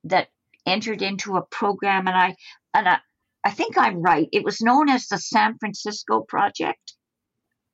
that 0.04 0.28
entered 0.66 1.02
into 1.02 1.36
a 1.36 1.44
program 1.44 2.06
and 2.06 2.16
I 2.16 2.36
and 2.72 2.88
I, 2.88 2.98
I 3.44 3.50
think 3.50 3.76
I'm 3.76 4.00
right. 4.00 4.28
It 4.32 4.44
was 4.44 4.60
known 4.60 4.88
as 4.88 5.06
the 5.06 5.18
San 5.18 5.58
Francisco 5.58 6.22
Project. 6.22 6.94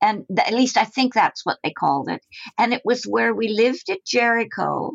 And 0.02 0.24
at 0.38 0.54
least 0.54 0.76
I 0.76 0.85
think 0.85 1.14
that's 1.14 1.44
what 1.44 1.59
they 1.62 1.72
called 1.72 2.09
it. 2.09 2.22
And 2.59 2.72
it 2.72 2.83
was 2.85 3.04
where 3.04 3.35
we 3.35 3.48
lived 3.48 3.90
at 3.90 4.04
Jericho 4.04 4.92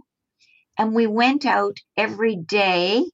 and 0.78 0.94
we 0.94 1.08
went 1.08 1.46
out 1.46 1.78
every 1.96 2.36
day 2.36 3.06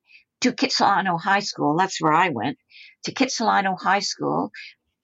to 0.41 0.51
Kitsilano 0.51 1.19
High 1.19 1.39
School. 1.39 1.75
That's 1.77 2.01
where 2.01 2.13
I 2.13 2.29
went 2.29 2.57
to 3.05 3.13
Kitsilano 3.13 3.79
High 3.79 3.99
School, 3.99 4.51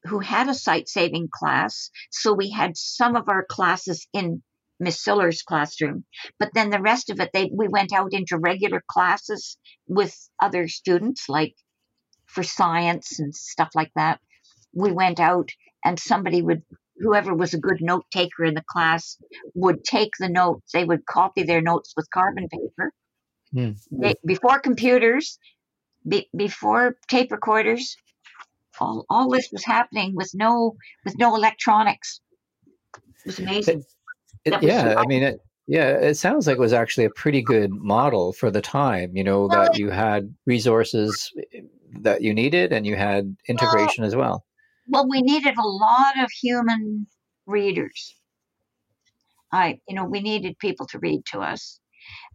who 0.04 0.20
had 0.20 0.50
a 0.50 0.54
sight 0.54 0.90
saving 0.90 1.30
class. 1.32 1.90
So 2.12 2.34
we 2.34 2.52
had 2.52 2.78
some 2.78 3.16
of 3.16 3.30
our 3.30 3.46
classes 3.46 4.08
in 4.14 4.44
Miss 4.80 5.04
Siller's 5.04 5.42
classroom. 5.42 6.06
But 6.40 6.50
then 6.54 6.70
the 6.70 6.82
rest 6.82 7.10
of 7.10 7.20
it, 7.20 7.32
they 7.34 7.50
we 7.52 7.68
went 7.68 7.94
out 7.94 8.14
into 8.14 8.38
regular 8.38 8.84
classes 8.88 9.58
with 9.88 10.16
other 10.42 10.68
students, 10.68 11.28
like 11.28 11.56
for 12.28 12.44
science 12.44 13.20
and 13.20 13.34
stuff 13.34 13.70
like 13.74 13.92
that. 13.96 14.20
We 14.74 14.92
went 14.92 15.20
out 15.20 15.50
and 15.84 16.00
somebody 16.00 16.42
would 16.42 16.64
whoever 17.00 17.34
was 17.34 17.54
a 17.54 17.60
good 17.60 17.80
note 17.80 18.06
taker 18.12 18.44
in 18.44 18.56
the 18.56 18.64
class 18.68 19.18
would 19.54 19.84
take 19.84 20.12
the 20.20 20.30
notes. 20.30 20.72
They 20.74 20.84
would 20.84 21.06
copy 21.06 21.44
their 21.44 21.62
notes 21.62 21.94
with 21.96 22.10
carbon 22.12 22.48
paper. 22.50 22.92
Mm. 23.58 23.78
They, 23.92 24.14
before 24.26 24.60
computers, 24.60 25.40
be, 26.08 26.30
before 26.36 26.98
tape 27.08 27.32
recorders, 27.32 27.98
all, 28.80 29.06
all 29.10 29.30
this 29.30 29.50
was 29.52 29.66
happening 29.66 30.14
with 30.16 30.30
no 30.36 30.76
with 31.04 31.18
no 31.18 31.36
electronics. 31.36 32.22
It 32.96 33.26
was 33.26 33.40
amazing. 33.40 33.84
It, 34.46 34.62
yeah, 34.62 34.94
I 34.96 35.06
mean, 35.08 35.24
it, 35.24 35.40
yeah, 35.66 35.90
it 35.90 36.16
sounds 36.16 36.46
like 36.46 36.58
it 36.58 36.62
was 36.62 36.72
actually 36.72 37.06
a 37.06 37.10
pretty 37.10 37.42
good 37.42 37.72
model 37.72 38.32
for 38.34 38.52
the 38.52 38.62
time. 38.62 39.18
You 39.18 39.24
know 39.24 39.48
well, 39.48 39.50
that 39.50 39.78
you 39.78 39.90
had 39.90 40.34
resources 40.46 41.32
eh, 41.54 41.62
that 42.02 42.22
you 42.22 42.34
needed, 42.36 42.72
and 42.72 42.86
you 42.86 42.96
had 42.96 43.36
integration 43.48 44.04
well, 44.04 44.08
as 44.08 44.16
well. 44.16 44.46
Well, 44.88 45.10
we 45.10 45.22
needed 45.22 45.58
a 45.58 45.68
lot 45.68 46.20
of 46.20 46.30
human 46.30 47.08
readers. 47.48 48.14
I, 49.52 49.80
you 49.88 49.96
know, 49.96 50.06
we 50.06 50.22
needed 50.22 50.60
people 50.60 50.86
to 50.88 51.00
read 51.00 51.26
to 51.32 51.40
us. 51.40 51.80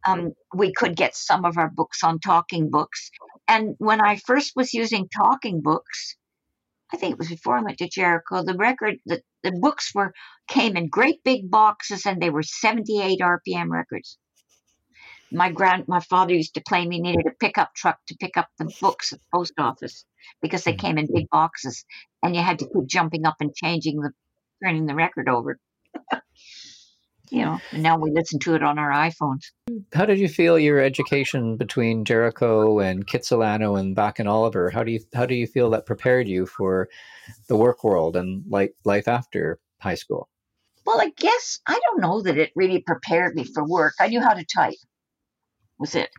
Um, 0.04 0.32
we 0.54 0.72
could 0.72 0.96
get 0.96 1.14
some 1.14 1.44
of 1.44 1.58
our 1.58 1.70
books 1.70 2.02
on 2.02 2.18
talking 2.18 2.70
books, 2.70 3.10
and 3.46 3.74
when 3.78 4.00
I 4.00 4.16
first 4.16 4.52
was 4.56 4.74
using 4.74 5.08
talking 5.08 5.60
books, 5.62 6.16
I 6.92 6.96
think 6.96 7.12
it 7.12 7.18
was 7.18 7.28
before 7.28 7.56
I 7.56 7.62
went 7.62 7.78
to 7.78 7.88
Jericho. 7.88 8.42
The 8.42 8.54
record, 8.54 8.96
the, 9.06 9.22
the 9.42 9.52
books 9.52 9.92
were 9.94 10.12
came 10.48 10.76
in 10.76 10.88
great 10.88 11.24
big 11.24 11.50
boxes, 11.50 12.04
and 12.04 12.20
they 12.20 12.30
were 12.30 12.42
78 12.42 13.20
RPM 13.20 13.70
records. 13.70 14.18
My 15.30 15.50
grand, 15.50 15.88
my 15.88 16.00
father 16.00 16.34
used 16.34 16.54
to 16.54 16.62
claim 16.62 16.90
he 16.90 17.00
needed 17.00 17.26
a 17.26 17.34
pickup 17.40 17.74
truck 17.74 17.98
to 18.08 18.16
pick 18.20 18.36
up 18.36 18.48
the 18.58 18.70
books 18.80 19.14
at 19.14 19.20
the 19.20 19.24
post 19.32 19.54
office 19.58 20.04
because 20.42 20.64
they 20.64 20.74
came 20.74 20.98
in 20.98 21.08
big 21.12 21.30
boxes, 21.30 21.86
and 22.22 22.36
you 22.36 22.42
had 22.42 22.58
to 22.58 22.66
keep 22.66 22.86
jumping 22.86 23.24
up 23.24 23.36
and 23.40 23.54
changing 23.54 24.00
the, 24.00 24.10
turning 24.62 24.84
the 24.84 24.94
record 24.94 25.30
over. 25.30 25.58
you 27.30 27.42
know, 27.42 27.58
and 27.72 27.82
now 27.82 27.98
we 27.98 28.10
listen 28.10 28.38
to 28.40 28.54
it 28.54 28.62
on 28.62 28.78
our 28.78 28.90
iPhones. 28.90 29.40
How 29.94 30.07
did 30.07 30.18
you 30.18 30.28
feel 30.28 30.59
your 30.59 30.81
education 30.81 31.57
between 31.59 32.07
Jericho 32.07 32.81
and 32.81 33.07
Kitsilano 33.07 33.78
and 33.78 33.94
back 33.94 34.18
in 34.18 34.26
Oliver? 34.26 34.70
How 34.70 34.83
do 34.83 34.90
you 34.90 35.00
how 35.14 35.26
do 35.26 35.35
you 35.35 35.46
feel 35.46 35.68
that 35.70 35.85
prepared 35.85 36.28
you 36.28 36.46
for 36.46 36.88
the 37.48 37.57
work 37.57 37.85
world 37.85 38.16
and 38.16 38.42
like 38.48 38.74
life 38.85 39.07
after 39.07 39.59
high 39.81 39.96
school? 39.96 40.31
Well, 40.87 41.00
I 41.00 41.12
guess 41.16 41.61
I 41.66 41.78
don't 41.85 42.00
know 42.00 42.22
that 42.22 42.38
it 42.38 42.52
really 42.57 42.81
prepared 42.81 43.35
me 43.35 43.44
for 43.44 43.66
work. 43.68 43.94
I 44.00 44.09
knew 44.09 44.22
how 44.22 44.33
to 44.33 44.44
type. 44.44 44.78
Was 45.78 45.94
it? 45.94 46.11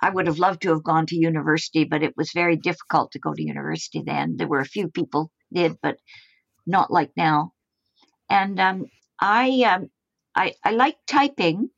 I 0.00 0.10
would 0.10 0.26
have 0.26 0.38
loved 0.38 0.62
to 0.62 0.70
have 0.70 0.84
gone 0.84 1.06
to 1.06 1.16
university, 1.16 1.84
but 1.84 2.02
it 2.02 2.14
was 2.16 2.30
very 2.32 2.56
difficult 2.56 3.12
to 3.12 3.18
go 3.18 3.34
to 3.34 3.42
university 3.42 4.02
then. 4.04 4.36
There 4.36 4.48
were 4.48 4.60
a 4.60 4.64
few 4.64 4.88
people 4.88 5.30
did, 5.52 5.78
but 5.82 5.96
not 6.66 6.92
like 6.92 7.10
now. 7.16 7.52
And 8.30 8.58
um, 8.60 8.86
I 9.20 9.62
um, 9.62 9.90
I 10.34 10.54
I 10.64 10.72
like 10.72 10.96
typing, 11.06 11.70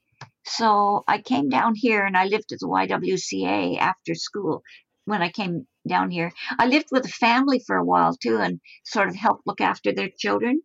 so 0.46 1.04
I 1.08 1.20
came 1.20 1.48
down 1.48 1.74
here 1.74 2.04
and 2.04 2.16
I 2.16 2.26
lived 2.26 2.52
at 2.52 2.58
the 2.60 2.68
YWCA 2.68 3.78
after 3.78 4.14
school. 4.14 4.62
When 5.06 5.22
I 5.22 5.30
came 5.30 5.66
down 5.86 6.10
here, 6.10 6.32
I 6.58 6.66
lived 6.66 6.88
with 6.90 7.04
a 7.04 7.08
family 7.08 7.62
for 7.66 7.76
a 7.76 7.84
while 7.84 8.16
too, 8.16 8.38
and 8.38 8.60
sort 8.84 9.08
of 9.08 9.14
helped 9.14 9.46
look 9.46 9.60
after 9.60 9.92
their 9.92 10.10
children. 10.16 10.62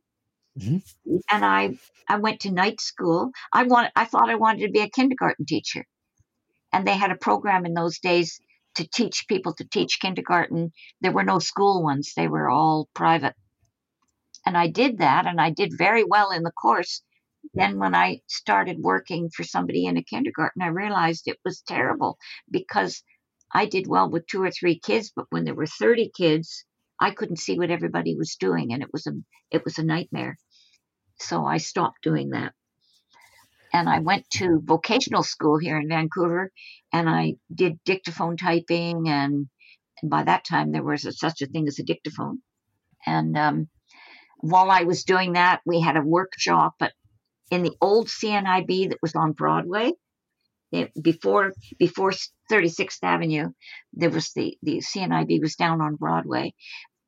Mm-hmm. 0.58 1.18
And 1.32 1.46
I 1.46 1.78
I 2.08 2.18
went 2.18 2.42
to 2.42 2.52
night 2.52 2.82
school. 2.82 3.32
I 3.54 3.64
want 3.64 3.92
I 3.96 4.06
thought 4.06 4.30
I 4.30 4.36
wanted 4.36 4.68
to 4.68 4.72
be 4.72 4.80
a 4.80 4.90
kindergarten 4.90 5.46
teacher, 5.46 5.86
and 6.72 6.88
they 6.88 6.98
had 6.98 7.12
a 7.12 7.16
program 7.16 7.66
in 7.66 7.74
those 7.74 8.00
days 8.00 8.40
to 8.76 8.88
teach 8.88 9.26
people 9.28 9.54
to 9.56 9.66
teach 9.66 10.00
kindergarten. 10.00 10.72
There 11.02 11.12
were 11.12 11.24
no 11.24 11.40
school 11.40 11.84
ones; 11.84 12.14
they 12.16 12.28
were 12.28 12.50
all 12.50 12.90
private. 12.94 13.36
And 14.46 14.58
I 14.58 14.68
did 14.68 15.00
that 15.00 15.26
and 15.28 15.40
I 15.40 15.50
did 15.52 15.78
very 15.78 16.04
well 16.04 16.32
in 16.32 16.44
the 16.44 16.52
course. 16.52 17.04
Then, 17.54 17.80
when 17.80 17.96
I 17.96 18.22
started 18.28 18.78
working 18.80 19.30
for 19.30 19.44
somebody 19.44 19.86
in 19.86 19.98
a 19.98 20.04
kindergarten, 20.04 20.62
I 20.62 20.68
realized 20.68 21.28
it 21.28 21.40
was 21.44 21.62
terrible 21.62 22.18
because 22.50 23.04
I 23.52 23.66
did 23.66 23.88
well 23.88 24.10
with 24.10 24.28
two 24.28 24.44
or 24.44 24.52
three 24.52 24.80
kids, 24.80 25.12
but 25.16 25.26
when 25.30 25.44
there 25.46 25.56
were 25.56 25.66
30 25.66 26.12
kids, 26.16 26.66
I 27.00 27.12
couldn't 27.12 27.38
see 27.38 27.58
what 27.58 27.72
everybody 27.72 28.16
was 28.16 28.36
doing 28.36 28.74
and 28.74 28.84
it 28.84 28.90
was 28.92 29.08
a 29.08 29.14
it 29.50 29.64
was 29.64 29.78
a 29.78 29.84
nightmare. 29.84 30.38
So 31.18 31.46
I 31.46 31.58
stopped 31.58 32.04
doing 32.04 32.30
that. 32.32 32.54
And 33.72 33.88
I 33.88 34.00
went 34.00 34.30
to 34.32 34.62
vocational 34.64 35.24
school 35.24 35.58
here 35.58 35.78
in 35.78 35.88
Vancouver 35.88 36.52
and 36.92 37.10
I 37.10 37.36
did 37.54 37.84
dictaphone 37.84 38.36
typing 38.36 39.08
and, 39.08 39.48
and 40.02 40.10
by 40.10 40.24
that 40.24 40.44
time 40.44 40.72
there 40.72 40.84
was 40.84 41.06
a, 41.06 41.12
such 41.12 41.42
a 41.42 41.46
thing 41.46 41.68
as 41.68 41.80
a 41.80 41.84
dictaphone. 41.84 42.42
And 43.06 43.38
um, 43.38 43.70
while 44.40 44.72
I 44.72 44.84
was 44.84 45.04
doing 45.04 45.34
that, 45.34 45.62
we 45.66 45.82
had 45.82 45.98
a 45.98 46.02
workshop 46.02 46.74
at, 46.82 46.94
in 47.52 47.64
the 47.64 47.76
old 47.82 48.08
CNIB 48.08 48.90
that 48.90 49.02
was 49.02 49.16
on 49.16 49.34
Broadway. 49.34 49.94
It, 50.72 50.92
before 51.02 51.54
before 51.80 52.12
36th 52.52 53.00
Avenue, 53.02 53.50
there 53.94 54.12
was 54.12 54.32
the 54.34 54.56
the 54.62 54.82
CNIB 54.82 55.42
was 55.42 55.56
down 55.56 55.82
on 55.82 55.96
Broadway, 55.96 56.54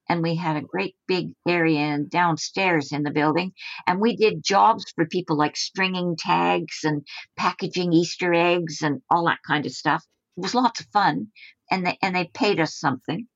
and 0.10 0.24
we 0.24 0.36
had 0.36 0.58
a 0.58 0.62
great 0.62 0.96
big 1.08 1.34
area 1.48 2.00
downstairs 2.00 2.92
in 2.92 3.04
the 3.04 3.12
building, 3.12 3.54
and 3.86 4.00
we 4.00 4.16
did 4.16 4.44
jobs 4.44 4.92
for 4.96 5.06
people 5.06 5.38
like 5.38 5.56
stringing 5.56 6.16
tags 6.18 6.80
and 6.84 7.06
packaging 7.38 7.94
Easter 7.94 8.34
eggs 8.34 8.82
and 8.82 9.02
all 9.12 9.26
that 9.26 9.40
kind 9.46 9.68
of 9.68 9.72
stuff. 9.72 10.04
It 10.38 10.42
was 10.42 10.56
lots 10.56 10.80
of 10.80 10.88
fun, 10.88 11.28
and 11.70 11.86
they 11.86 11.98
and 12.02 12.16
they 12.16 12.32
paid 12.34 12.60
us 12.60 12.80
something 12.80 13.28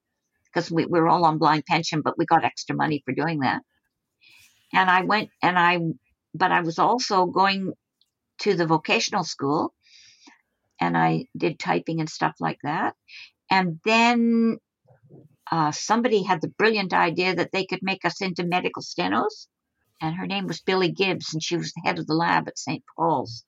because 0.45 0.71
we, 0.71 0.85
we 0.85 0.99
were 0.99 1.09
all 1.09 1.25
on 1.25 1.37
blind 1.37 1.65
pension, 1.67 2.01
but 2.01 2.17
we 2.17 2.25
got 2.25 2.43
extra 2.45 2.75
money 2.75 3.03
for 3.05 3.13
doing 3.13 3.41
that 3.41 3.61
and 4.73 4.89
I 4.89 5.01
went 5.01 5.29
and 5.41 5.57
I, 5.57 5.79
but 6.37 6.51
I 6.51 6.61
was 6.61 6.79
also 6.79 7.25
going 7.25 7.73
to 8.39 8.55
the 8.55 8.65
vocational 8.65 9.23
school 9.23 9.73
and 10.79 10.97
I 10.97 11.27
did 11.37 11.59
typing 11.59 11.99
and 11.99 12.09
stuff 12.09 12.35
like 12.39 12.59
that. 12.63 12.95
And 13.49 13.79
then 13.85 14.57
uh, 15.51 15.71
somebody 15.71 16.23
had 16.23 16.41
the 16.41 16.47
brilliant 16.47 16.93
idea 16.93 17.35
that 17.35 17.51
they 17.51 17.65
could 17.65 17.79
make 17.81 18.03
us 18.05 18.21
into 18.21 18.43
medical 18.43 18.81
stenos. 18.81 19.47
And 20.01 20.15
her 20.15 20.27
name 20.27 20.47
was 20.47 20.59
Billy 20.61 20.91
Gibbs, 20.91 21.33
and 21.33 21.41
she 21.41 21.55
was 21.55 21.71
the 21.71 21.81
head 21.85 21.99
of 21.99 22.07
the 22.07 22.13
lab 22.15 22.47
at 22.47 22.59
St. 22.59 22.83
Paul's. 22.95 23.45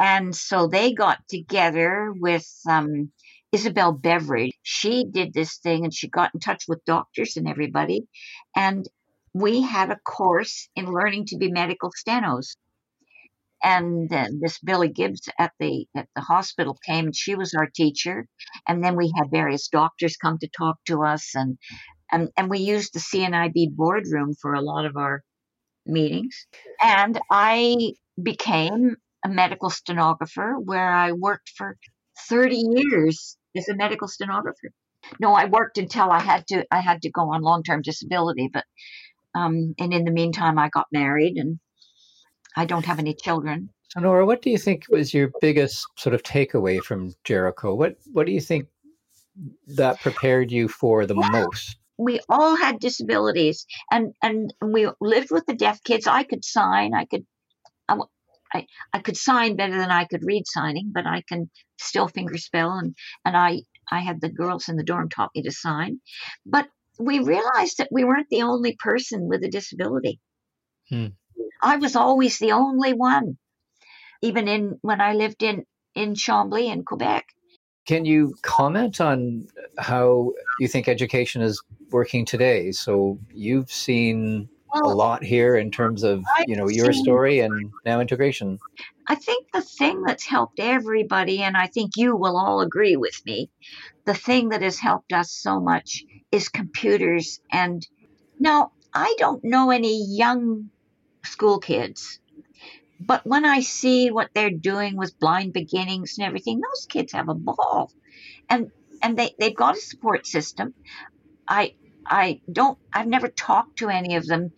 And 0.00 0.34
so 0.34 0.66
they 0.66 0.92
got 0.92 1.18
together 1.28 2.12
with 2.16 2.48
um, 2.68 3.12
Isabel 3.52 3.92
Beveridge. 3.92 4.58
She 4.62 5.04
did 5.04 5.32
this 5.32 5.58
thing 5.58 5.84
and 5.84 5.94
she 5.94 6.08
got 6.08 6.34
in 6.34 6.40
touch 6.40 6.64
with 6.66 6.84
doctors 6.84 7.36
and 7.36 7.48
everybody. 7.48 8.08
And 8.56 8.88
we 9.34 9.62
had 9.62 9.90
a 9.92 10.00
course 10.00 10.68
in 10.76 10.86
learning 10.92 11.26
to 11.28 11.38
be 11.38 11.50
medical 11.52 11.90
stenos. 11.92 12.56
and 13.62 14.12
uh, 14.12 14.26
this 14.40 14.58
Billy 14.60 14.88
Gibbs 14.88 15.28
at 15.38 15.52
the 15.58 15.86
at 15.96 16.08
the 16.14 16.20
hospital 16.22 16.78
came, 16.86 17.06
and 17.06 17.16
she 17.16 17.34
was 17.34 17.54
our 17.54 17.68
teacher. 17.74 18.26
And 18.68 18.84
then 18.84 18.96
we 18.96 19.12
had 19.16 19.30
various 19.30 19.68
doctors 19.68 20.16
come 20.16 20.38
to 20.40 20.48
talk 20.56 20.76
to 20.86 21.02
us, 21.04 21.30
and 21.34 21.58
and 22.12 22.30
and 22.36 22.50
we 22.50 22.60
used 22.60 22.94
the 22.94 23.00
CNIB 23.00 23.76
boardroom 23.76 24.34
for 24.40 24.54
a 24.54 24.62
lot 24.62 24.86
of 24.86 24.96
our 24.96 25.22
meetings. 25.86 26.46
And 26.82 27.20
I 27.30 27.94
became 28.22 28.96
a 29.24 29.28
medical 29.30 29.70
stenographer, 29.70 30.54
where 30.58 30.92
I 30.92 31.12
worked 31.12 31.50
for 31.56 31.76
30 32.28 32.56
years 32.56 33.36
as 33.56 33.68
a 33.68 33.76
medical 33.76 34.08
stenographer. 34.08 34.70
No, 35.20 35.34
I 35.34 35.46
worked 35.46 35.78
until 35.78 36.10
I 36.10 36.20
had 36.20 36.46
to 36.48 36.66
I 36.70 36.80
had 36.80 37.02
to 37.02 37.10
go 37.10 37.32
on 37.32 37.42
long 37.42 37.62
term 37.64 37.82
disability, 37.82 38.50
but 38.52 38.64
um, 39.34 39.74
and 39.78 39.92
in 39.92 40.04
the 40.04 40.10
meantime, 40.10 40.58
I 40.58 40.68
got 40.68 40.86
married 40.92 41.36
and 41.36 41.58
I 42.56 42.66
don't 42.66 42.84
have 42.86 42.98
any 42.98 43.14
children. 43.14 43.70
So 43.90 44.00
Nora, 44.00 44.26
what 44.26 44.42
do 44.42 44.50
you 44.50 44.58
think 44.58 44.84
was 44.88 45.14
your 45.14 45.30
biggest 45.40 45.86
sort 45.96 46.14
of 46.14 46.22
takeaway 46.22 46.82
from 46.82 47.14
Jericho? 47.24 47.74
What 47.74 47.96
what 48.12 48.26
do 48.26 48.32
you 48.32 48.40
think 48.40 48.68
that 49.66 50.00
prepared 50.00 50.50
you 50.50 50.68
for 50.68 51.06
the 51.06 51.14
well, 51.14 51.30
most? 51.30 51.76
We 51.98 52.20
all 52.28 52.56
had 52.56 52.80
disabilities, 52.80 53.66
and 53.90 54.12
and 54.22 54.52
we 54.60 54.88
lived 55.00 55.30
with 55.30 55.46
the 55.46 55.54
deaf 55.54 55.82
kids. 55.84 56.06
I 56.06 56.24
could 56.24 56.44
sign. 56.44 56.94
I 56.94 57.04
could. 57.04 57.24
I, 57.88 57.98
I, 58.52 58.66
I 58.92 58.98
could 59.00 59.16
sign 59.16 59.56
better 59.56 59.76
than 59.76 59.90
I 59.90 60.04
could 60.04 60.22
read 60.24 60.44
signing, 60.46 60.92
but 60.94 61.06
I 61.06 61.22
can 61.28 61.50
still 61.78 62.08
fingerspell 62.08 62.78
and 62.78 62.96
and 63.24 63.36
I 63.36 63.62
I 63.90 64.00
had 64.00 64.20
the 64.20 64.28
girls 64.28 64.68
in 64.68 64.76
the 64.76 64.84
dorm 64.84 65.08
taught 65.08 65.30
me 65.34 65.42
to 65.42 65.52
sign. 65.52 66.00
But 66.46 66.68
we 66.98 67.18
realized 67.18 67.78
that 67.78 67.88
we 67.90 68.04
weren't 68.04 68.28
the 68.30 68.42
only 68.42 68.76
person 68.76 69.28
with 69.28 69.42
a 69.44 69.48
disability. 69.48 70.20
Hmm. 70.88 71.08
I 71.62 71.76
was 71.76 71.96
always 71.96 72.38
the 72.38 72.52
only 72.52 72.92
one, 72.92 73.38
even 74.22 74.48
in 74.48 74.78
when 74.82 75.00
I 75.00 75.14
lived 75.14 75.42
in 75.42 75.64
in 75.94 76.14
Chambly 76.14 76.70
in 76.72 76.84
Quebec. 76.84 77.26
Can 77.86 78.04
you 78.04 78.34
comment 78.42 79.00
on 79.00 79.46
how 79.78 80.32
you 80.58 80.68
think 80.68 80.88
education 80.88 81.42
is 81.42 81.62
working 81.90 82.24
today? 82.24 82.72
So 82.72 83.18
you've 83.32 83.70
seen 83.70 84.48
well, 84.72 84.92
a 84.92 84.94
lot 84.94 85.22
here 85.22 85.56
in 85.56 85.70
terms 85.70 86.02
of 86.02 86.24
I've 86.38 86.44
you 86.48 86.56
know 86.56 86.68
your 86.68 86.92
seen, 86.92 87.04
story 87.04 87.40
and 87.40 87.72
now 87.84 88.00
integration. 88.00 88.58
I 89.06 89.14
think 89.16 89.46
the 89.52 89.60
thing 89.60 90.02
that's 90.02 90.24
helped 90.24 90.60
everybody, 90.60 91.42
and 91.42 91.56
I 91.56 91.66
think 91.66 91.92
you 91.96 92.16
will 92.16 92.36
all 92.36 92.60
agree 92.60 92.96
with 92.96 93.20
me, 93.26 93.50
the 94.04 94.14
thing 94.14 94.50
that 94.50 94.62
has 94.62 94.78
helped 94.78 95.12
us 95.12 95.30
so 95.30 95.60
much 95.60 96.04
is 96.34 96.48
computers. 96.48 97.40
And 97.52 97.86
now 98.38 98.72
I 98.92 99.14
don't 99.18 99.44
know 99.44 99.70
any 99.70 100.04
young 100.04 100.70
school 101.24 101.60
kids. 101.60 102.18
But 103.00 103.24
when 103.24 103.44
I 103.44 103.60
see 103.60 104.10
what 104.10 104.30
they're 104.34 104.50
doing 104.50 104.96
with 104.96 105.18
blind 105.20 105.52
beginnings 105.52 106.18
and 106.18 106.26
everything, 106.26 106.60
those 106.60 106.86
kids 106.86 107.12
have 107.12 107.28
a 107.28 107.34
ball. 107.34 107.92
And 108.48 108.70
and 109.02 109.16
they, 109.18 109.34
they've 109.38 109.54
got 109.54 109.76
a 109.76 109.80
support 109.80 110.26
system. 110.26 110.74
I 111.46 111.74
I 112.06 112.40
don't 112.50 112.78
I've 112.92 113.06
never 113.06 113.28
talked 113.28 113.78
to 113.78 113.88
any 113.88 114.16
of 114.16 114.26
them 114.26 114.52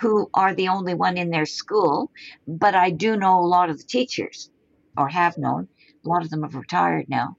who 0.00 0.28
are 0.34 0.54
the 0.54 0.68
only 0.68 0.94
one 0.94 1.16
in 1.16 1.30
their 1.30 1.46
school, 1.46 2.10
but 2.46 2.74
I 2.74 2.90
do 2.90 3.16
know 3.16 3.38
a 3.38 3.46
lot 3.46 3.70
of 3.70 3.78
the 3.78 3.84
teachers, 3.84 4.50
or 4.96 5.08
have 5.08 5.38
known. 5.38 5.68
A 6.04 6.08
lot 6.08 6.24
of 6.24 6.30
them 6.30 6.42
have 6.42 6.54
retired 6.54 7.08
now. 7.08 7.36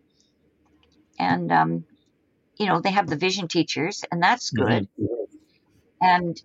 And 1.19 1.51
um, 1.51 1.85
you 2.57 2.65
know, 2.67 2.81
they 2.81 2.91
have 2.91 3.07
the 3.07 3.15
vision 3.15 3.47
teachers, 3.47 4.03
and 4.11 4.21
that's 4.21 4.49
good. 4.49 4.87
Mm-hmm. 4.99 5.05
And 6.01 6.41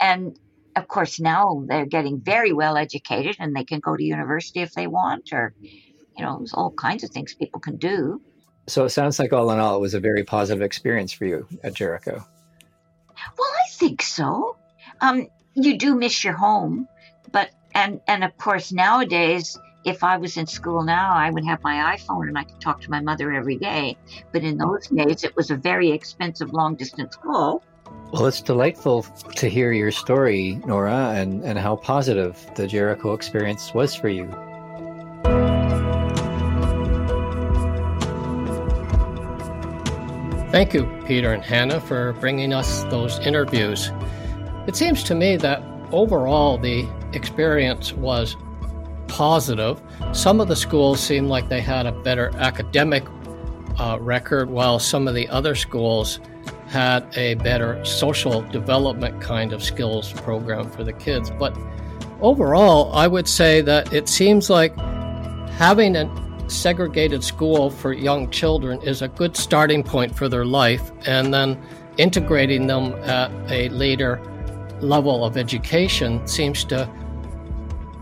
and 0.00 0.38
of 0.76 0.88
course, 0.88 1.20
now 1.20 1.64
they're 1.66 1.86
getting 1.86 2.20
very 2.20 2.52
well 2.52 2.76
educated 2.76 3.36
and 3.38 3.54
they 3.54 3.64
can 3.64 3.80
go 3.80 3.96
to 3.96 4.02
university 4.02 4.60
if 4.60 4.72
they 4.72 4.86
want, 4.86 5.32
or, 5.32 5.54
you 5.60 6.24
know, 6.24 6.38
there's 6.38 6.54
all 6.54 6.70
kinds 6.70 7.04
of 7.04 7.10
things 7.10 7.34
people 7.34 7.60
can 7.60 7.76
do. 7.76 8.20
So 8.68 8.84
it 8.84 8.90
sounds 8.90 9.18
like 9.18 9.32
all 9.32 9.50
in 9.50 9.58
all, 9.58 9.76
it 9.76 9.80
was 9.80 9.94
a 9.94 10.00
very 10.00 10.24
positive 10.24 10.62
experience 10.62 11.12
for 11.12 11.26
you 11.26 11.46
at 11.62 11.74
Jericho. 11.74 12.24
Well, 13.38 13.50
I 13.66 13.70
think 13.72 14.02
so. 14.02 14.56
Um, 15.00 15.28
you 15.54 15.76
do 15.76 15.94
miss 15.94 16.24
your 16.24 16.34
home, 16.34 16.88
but 17.30 17.50
and 17.74 18.00
and 18.06 18.24
of 18.24 18.36
course 18.36 18.72
nowadays, 18.72 19.58
if 19.84 20.04
I 20.04 20.16
was 20.16 20.36
in 20.36 20.46
school 20.46 20.82
now, 20.82 21.12
I 21.12 21.30
would 21.30 21.44
have 21.44 21.62
my 21.62 21.96
iPhone 21.96 22.28
and 22.28 22.38
I 22.38 22.44
could 22.44 22.60
talk 22.60 22.80
to 22.82 22.90
my 22.90 23.00
mother 23.00 23.32
every 23.32 23.56
day. 23.56 23.96
But 24.32 24.44
in 24.44 24.56
those 24.58 24.86
days, 24.88 25.24
it 25.24 25.34
was 25.36 25.50
a 25.50 25.56
very 25.56 25.90
expensive 25.90 26.52
long 26.52 26.76
distance 26.76 27.16
call. 27.16 27.62
Well, 28.12 28.26
it's 28.26 28.40
delightful 28.40 29.02
to 29.02 29.48
hear 29.48 29.72
your 29.72 29.90
story, 29.90 30.60
Nora, 30.66 31.14
and, 31.16 31.42
and 31.44 31.58
how 31.58 31.76
positive 31.76 32.38
the 32.54 32.66
Jericho 32.66 33.12
experience 33.14 33.74
was 33.74 33.94
for 33.94 34.08
you. 34.08 34.30
Thank 40.52 40.74
you, 40.74 40.84
Peter 41.06 41.32
and 41.32 41.42
Hannah, 41.42 41.80
for 41.80 42.12
bringing 42.14 42.52
us 42.52 42.84
those 42.84 43.18
interviews. 43.20 43.90
It 44.66 44.76
seems 44.76 45.02
to 45.04 45.14
me 45.14 45.36
that 45.38 45.62
overall 45.90 46.58
the 46.58 46.86
experience 47.14 47.94
was 47.94 48.36
positive. 49.12 49.78
Some 50.12 50.40
of 50.40 50.48
the 50.48 50.56
schools 50.56 50.98
seemed 50.98 51.28
like 51.28 51.50
they 51.50 51.60
had 51.60 51.84
a 51.84 51.92
better 51.92 52.32
academic 52.38 53.04
uh, 53.78 53.98
record, 54.00 54.48
while 54.48 54.78
some 54.78 55.06
of 55.06 55.14
the 55.14 55.28
other 55.28 55.54
schools 55.54 56.18
had 56.68 57.06
a 57.14 57.34
better 57.34 57.84
social 57.84 58.40
development 58.40 59.20
kind 59.20 59.52
of 59.52 59.62
skills 59.62 60.10
program 60.12 60.70
for 60.70 60.82
the 60.82 60.94
kids. 60.94 61.30
But 61.30 61.54
overall, 62.22 62.90
I 62.94 63.06
would 63.06 63.28
say 63.28 63.60
that 63.60 63.92
it 63.92 64.08
seems 64.08 64.48
like 64.48 64.74
having 65.58 65.94
a 65.94 66.08
segregated 66.48 67.22
school 67.22 67.68
for 67.68 67.92
young 67.92 68.30
children 68.30 68.80
is 68.80 69.02
a 69.02 69.08
good 69.08 69.36
starting 69.36 69.82
point 69.82 70.16
for 70.16 70.26
their 70.26 70.46
life, 70.46 70.90
and 71.06 71.34
then 71.34 71.60
integrating 71.98 72.66
them 72.66 72.94
at 73.04 73.30
a 73.50 73.68
later 73.68 74.22
level 74.80 75.22
of 75.22 75.36
education 75.36 76.26
seems 76.26 76.64
to 76.64 76.88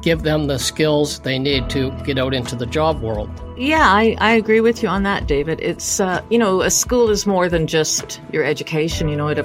give 0.03 0.23
them 0.23 0.47
the 0.47 0.59
skills 0.59 1.21
they 1.21 1.39
need 1.39 1.69
to 1.71 1.91
get 2.05 2.19
out 2.19 2.35
into 2.35 2.57
the 2.57 2.67
job 2.67 3.01
world. 3.01 3.31
Yeah, 3.57 3.83
I, 3.83 4.17
I 4.21 4.33
agree 4.33 4.61
with 4.61 4.83
you 4.83 4.89
on 4.89 5.03
that, 5.03 5.27
David. 5.27 5.61
It's, 5.61 6.01
uh, 6.01 6.25
you 6.31 6.39
know, 6.39 6.63
a 6.63 6.71
school 6.71 7.11
is 7.11 7.27
more 7.27 7.49
than 7.49 7.67
just 7.67 8.21
your 8.33 8.43
education. 8.43 9.09
You 9.09 9.17
know, 9.17 9.29
it, 9.29 9.39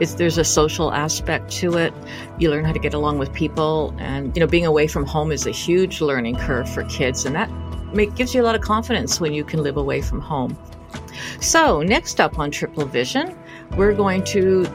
it's, 0.00 0.14
there's 0.14 0.36
a 0.36 0.44
social 0.44 0.92
aspect 0.92 1.50
to 1.52 1.78
it. 1.78 1.94
You 2.38 2.50
learn 2.50 2.64
how 2.64 2.72
to 2.72 2.78
get 2.78 2.92
along 2.92 3.18
with 3.18 3.32
people. 3.32 3.94
And, 3.98 4.36
you 4.36 4.40
know, 4.40 4.46
being 4.46 4.66
away 4.66 4.86
from 4.86 5.06
home 5.06 5.32
is 5.32 5.46
a 5.46 5.50
huge 5.50 6.02
learning 6.02 6.36
curve 6.36 6.68
for 6.68 6.84
kids. 6.84 7.24
And 7.24 7.34
that 7.34 7.50
make, 7.94 8.14
gives 8.14 8.34
you 8.34 8.42
a 8.42 8.44
lot 8.44 8.54
of 8.54 8.60
confidence 8.60 9.18
when 9.20 9.32
you 9.32 9.44
can 9.44 9.62
live 9.62 9.78
away 9.78 10.02
from 10.02 10.20
home. 10.20 10.58
So, 11.40 11.82
next 11.82 12.20
up 12.20 12.38
on 12.38 12.50
Triple 12.50 12.84
Vision, 12.86 13.36
we're 13.76 13.94
going 13.94 14.24
to 14.24 14.66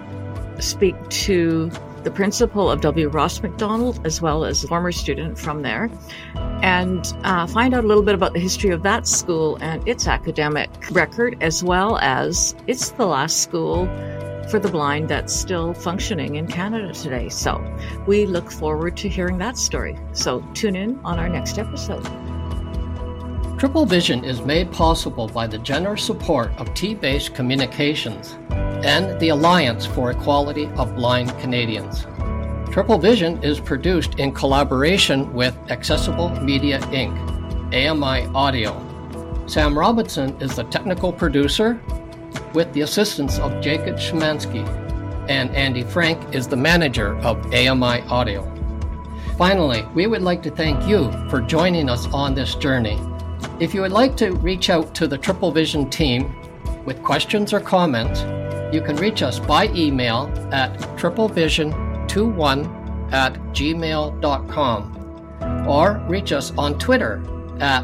speak 0.60 0.96
to 1.10 1.70
the 2.04 2.12
principal 2.12 2.70
of 2.70 2.82
W. 2.82 3.10
Ross 3.10 3.42
Macdonald, 3.42 4.00
as 4.06 4.22
well 4.22 4.46
as 4.46 4.64
a 4.64 4.68
former 4.68 4.92
student 4.92 5.38
from 5.38 5.62
there, 5.62 5.90
and 6.62 7.14
uh, 7.24 7.48
find 7.48 7.74
out 7.74 7.84
a 7.84 7.88
little 7.88 8.04
bit 8.04 8.16
about 8.16 8.34
the 8.34 8.40
history 8.40 8.72
of 8.72 8.84
that 8.84 9.08
school 9.08 9.58
and 9.62 9.86
its 9.88 10.08
academic 10.08 10.70
record, 10.92 11.38
as 11.42 11.64
well 11.64 11.98
as 12.00 12.56
it's 12.68 12.90
the 12.92 13.06
last 13.06 13.42
school 13.42 13.86
for 14.50 14.60
the 14.60 14.70
blind 14.70 15.10
that's 15.10 15.34
still 15.34 15.74
functioning 15.74 16.36
in 16.36 16.48
Canada 16.48 16.92
today. 16.94 17.30
So 17.30 17.64
we 18.08 18.26
look 18.26 18.52
forward 18.52 18.98
to 18.98 19.10
hearing 19.10 19.38
that 19.38 19.58
story. 19.58 19.98
So 20.14 20.42
tune 20.54 20.76
in 20.76 21.00
on 21.04 21.20
our 21.20 21.30
next 21.30 21.60
episode. 21.60 22.04
Triple 23.60 23.86
Vision 23.86 24.24
is 24.24 24.42
made 24.42 24.72
possible 24.72 25.28
by 25.28 25.46
the 25.46 25.58
generous 25.58 26.04
support 26.04 26.52
of 26.58 26.74
T 26.74 26.96
Base 26.96 27.28
Communications 27.28 28.38
and 28.84 29.20
the 29.20 29.30
Alliance 29.30 29.86
for 29.86 30.12
Equality 30.12 30.68
of 30.78 30.96
Blind 30.96 31.38
Canadians. 31.40 32.06
Triple 32.72 32.98
Vision 32.98 33.42
is 33.44 33.60
produced 33.60 34.20
in 34.20 34.32
collaboration 34.32 35.34
with 35.34 35.58
Accessible 35.70 36.30
Media 36.42 36.80
Inc., 36.92 37.14
AMI 37.74 38.28
Audio. 38.34 39.46
Sam 39.48 39.78
Robinson 39.78 40.40
is 40.42 40.56
the 40.56 40.64
technical 40.66 41.12
producer 41.12 41.82
with 42.54 42.72
the 42.74 42.82
assistance 42.82 43.38
of 43.40 43.60
Jacob 43.62 43.98
Schmansky, 43.98 44.66
and 45.28 45.50
Andy 45.52 45.84
Frank 45.84 46.34
is 46.34 46.48
the 46.48 46.56
manager 46.56 47.18
of 47.20 47.38
AMI 47.54 48.02
Audio. 48.04 48.46
Finally, 49.38 49.84
we 49.94 50.08
would 50.08 50.22
like 50.22 50.42
to 50.44 50.52
thank 50.52 50.88
you 50.88 51.12
for 51.30 51.42
joining 51.42 51.90
us 51.90 52.08
on 52.14 52.34
this 52.34 52.56
journey. 52.56 53.00
If 53.60 53.74
you 53.74 53.82
would 53.82 53.92
like 53.92 54.16
to 54.18 54.32
reach 54.32 54.70
out 54.70 54.94
to 54.96 55.08
the 55.08 55.18
Triple 55.18 55.52
Vision 55.52 55.90
team 55.90 56.36
with 56.86 57.02
questions 57.04 57.54
or 57.54 57.60
comments, 57.60 58.22
you 58.72 58.82
can 58.82 58.96
reach 58.98 59.24
us 59.24 59.40
by 59.40 59.68
email 59.70 60.32
at 60.52 60.78
triplevision21 60.98 63.12
at 63.12 63.34
gmail.com 63.34 64.96
or 65.68 65.98
reach 66.08 66.32
us 66.32 66.54
on 66.58 66.78
Twitter 66.78 67.24
at 67.60 67.84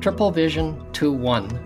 triplevision21. 0.00 1.65